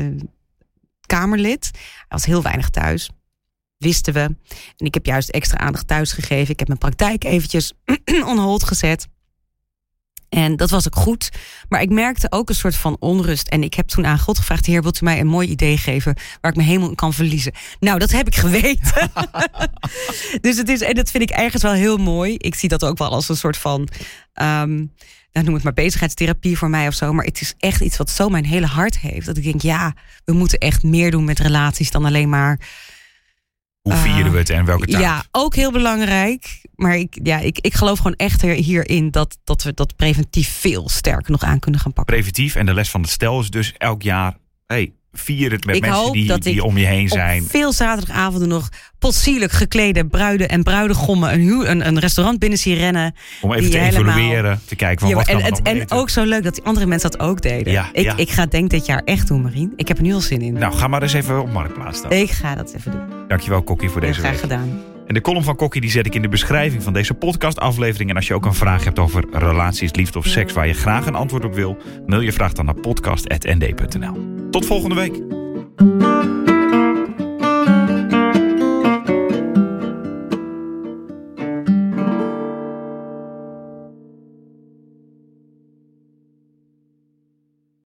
Kamerlid. 1.05 1.69
Hij 1.73 2.05
was 2.07 2.25
heel 2.25 2.41
weinig 2.41 2.69
thuis 2.69 3.09
wisten 3.83 4.13
we. 4.13 4.19
En 4.77 4.85
ik 4.85 4.93
heb 4.93 5.05
juist 5.05 5.29
extra 5.29 5.57
aandacht 5.57 5.87
thuis 5.87 6.11
gegeven. 6.11 6.53
Ik 6.53 6.59
heb 6.59 6.67
mijn 6.67 6.79
praktijk 6.79 7.23
eventjes 7.23 7.73
on 8.31 8.37
hold 8.37 8.63
gezet. 8.63 9.07
En 10.29 10.55
dat 10.55 10.69
was 10.69 10.87
ook 10.87 10.95
goed. 10.95 11.29
Maar 11.69 11.81
ik 11.81 11.89
merkte 11.89 12.27
ook 12.31 12.49
een 12.49 12.55
soort 12.55 12.75
van 12.75 12.95
onrust. 12.99 13.47
En 13.47 13.63
ik 13.63 13.73
heb 13.73 13.87
toen 13.87 14.05
aan 14.05 14.19
God 14.19 14.37
gevraagd: 14.37 14.65
Heer, 14.65 14.81
wilt 14.81 15.01
u 15.01 15.03
mij 15.03 15.19
een 15.19 15.27
mooi 15.27 15.47
idee 15.47 15.77
geven 15.77 16.15
waar 16.41 16.51
ik 16.51 16.57
me 16.57 16.63
helemaal 16.63 16.89
in 16.89 16.95
kan 16.95 17.13
verliezen? 17.13 17.51
Nou, 17.79 17.99
dat 17.99 18.11
heb 18.11 18.27
ik 18.27 18.35
geweten. 18.35 19.11
dus 20.41 20.57
het 20.57 20.69
is, 20.69 20.81
en 20.81 20.95
dat 20.95 21.11
vind 21.11 21.23
ik 21.23 21.29
ergens 21.29 21.63
wel 21.63 21.71
heel 21.71 21.97
mooi. 21.97 22.35
Ik 22.37 22.55
zie 22.55 22.69
dat 22.69 22.85
ook 22.85 22.97
wel 22.97 23.09
als 23.09 23.29
een 23.29 23.37
soort 23.37 23.57
van. 23.57 23.81
Um, 24.41 24.91
nou, 25.31 25.45
noem 25.45 25.53
het 25.53 25.63
maar 25.63 25.73
bezigheidstherapie 25.73 26.57
voor 26.57 26.69
mij 26.69 26.87
of 26.87 26.93
zo. 26.93 27.13
Maar 27.13 27.25
het 27.25 27.41
is 27.41 27.53
echt 27.57 27.81
iets 27.81 27.97
wat 27.97 28.09
zo 28.09 28.29
mijn 28.29 28.45
hele 28.45 28.65
hart 28.65 28.99
heeft. 28.99 29.25
Dat 29.25 29.37
ik 29.37 29.43
denk, 29.43 29.61
ja, 29.61 29.93
we 30.25 30.33
moeten 30.33 30.59
echt 30.59 30.83
meer 30.83 31.11
doen 31.11 31.23
met 31.23 31.39
relaties 31.39 31.91
dan 31.91 32.05
alleen 32.05 32.29
maar 32.29 32.59
hoe 33.83 33.95
vieren 33.95 34.31
we 34.31 34.37
het 34.37 34.49
en 34.49 34.65
welke 34.65 34.85
taak? 34.85 35.01
Ja, 35.01 35.23
ook 35.31 35.55
heel 35.55 35.71
belangrijk. 35.71 36.61
Maar 36.75 36.97
ik, 36.97 37.19
ja, 37.23 37.39
ik, 37.39 37.59
ik 37.59 37.73
geloof 37.73 37.97
gewoon 37.97 38.15
echt 38.15 38.41
hierin 38.41 39.11
dat, 39.11 39.37
dat 39.43 39.63
we 39.63 39.73
dat 39.73 39.95
preventief 39.95 40.49
veel 40.49 40.89
sterker 40.89 41.31
nog 41.31 41.43
aan 41.43 41.59
kunnen 41.59 41.79
gaan 41.79 41.93
pakken. 41.93 42.15
Preventief 42.15 42.55
en 42.55 42.65
de 42.65 42.73
les 42.73 42.89
van 42.89 43.01
het 43.01 43.09
stel 43.09 43.39
is 43.39 43.49
dus 43.49 43.73
elk 43.77 44.01
jaar... 44.01 44.37
Hey, 44.65 44.93
vier 45.13 45.51
het 45.51 45.65
met 45.65 45.75
ik 45.75 45.81
mensen 45.81 46.11
die, 46.11 46.39
die 46.39 46.63
om 46.63 46.77
je 46.77 46.85
heen 46.85 47.09
zijn. 47.09 47.43
veel 47.43 47.71
zaterdagavonden 47.71 48.49
nog 48.49 48.69
potsierlijk 48.99 49.51
geklede 49.51 50.05
bruiden 50.05 50.49
en 50.49 50.63
bruidegommen 50.63 51.33
een, 51.33 51.69
een, 51.69 51.87
een 51.87 51.99
restaurant 51.99 52.39
binnen 52.39 52.59
zien 52.59 52.75
rennen. 52.75 53.15
Om 53.41 53.53
even 53.53 53.71
te 53.71 53.77
helemaal... 53.77 54.17
evalueren, 54.17 54.61
te 54.65 54.75
kijken 54.75 54.99
van 54.99 55.09
ja, 55.09 55.15
wat 55.15 55.27
en, 55.27 55.41
kan 55.41 55.59
En, 55.63 55.79
en 55.79 55.91
ook 55.91 56.09
zo 56.09 56.23
leuk 56.23 56.43
dat 56.43 56.53
die 56.53 56.63
andere 56.63 56.85
mensen 56.85 57.11
dat 57.11 57.19
ook 57.19 57.41
deden. 57.41 57.73
Ja, 57.73 57.89
ik, 57.91 58.03
ja. 58.03 58.17
ik 58.17 58.29
ga 58.29 58.45
denk 58.45 58.69
dit 58.69 58.85
jaar 58.85 59.01
echt 59.05 59.27
doen, 59.27 59.41
Marien. 59.41 59.73
Ik 59.75 59.87
heb 59.87 59.97
er 59.97 60.03
nu 60.03 60.13
al 60.13 60.21
zin 60.21 60.41
in. 60.41 60.53
Nou, 60.53 60.73
ga 60.73 60.87
maar 60.87 61.01
eens 61.01 61.13
even 61.13 61.41
op 61.41 61.51
Marktplaats 61.51 61.97
staan. 61.97 62.11
Ik 62.11 62.29
ga 62.29 62.55
dat 62.55 62.73
even 62.75 62.91
doen. 62.91 63.27
Dankjewel, 63.27 63.61
Kokkie, 63.61 63.89
voor 63.89 64.01
deze 64.01 64.19
graag 64.19 64.31
week. 64.31 64.39
gedaan. 64.39 64.81
En 65.07 65.13
de 65.13 65.21
column 65.21 65.43
van 65.43 65.55
Kokkie 65.55 65.81
die 65.81 65.89
zet 65.89 66.05
ik 66.05 66.15
in 66.15 66.21
de 66.21 66.29
beschrijving 66.29 66.83
van 66.83 66.93
deze 66.93 67.13
podcastaflevering. 67.13 68.09
En 68.09 68.15
als 68.15 68.27
je 68.27 68.33
ook 68.33 68.45
een 68.45 68.53
vraag 68.53 68.83
hebt 68.83 68.99
over 68.99 69.25
relaties, 69.31 69.93
liefde 69.93 70.17
of 70.17 70.25
seks 70.25 70.53
waar 70.53 70.67
je 70.67 70.73
graag 70.73 71.05
een 71.05 71.15
antwoord 71.15 71.45
op 71.45 71.53
wil, 71.53 71.77
mail 72.05 72.21
je 72.21 72.31
vraag 72.31 72.53
dan 72.53 72.65
naar 72.65 72.75
podcast.nd.nl. 72.75 74.42
Tot 74.53 74.65
volgende 74.65 74.95
week. 74.95 76.32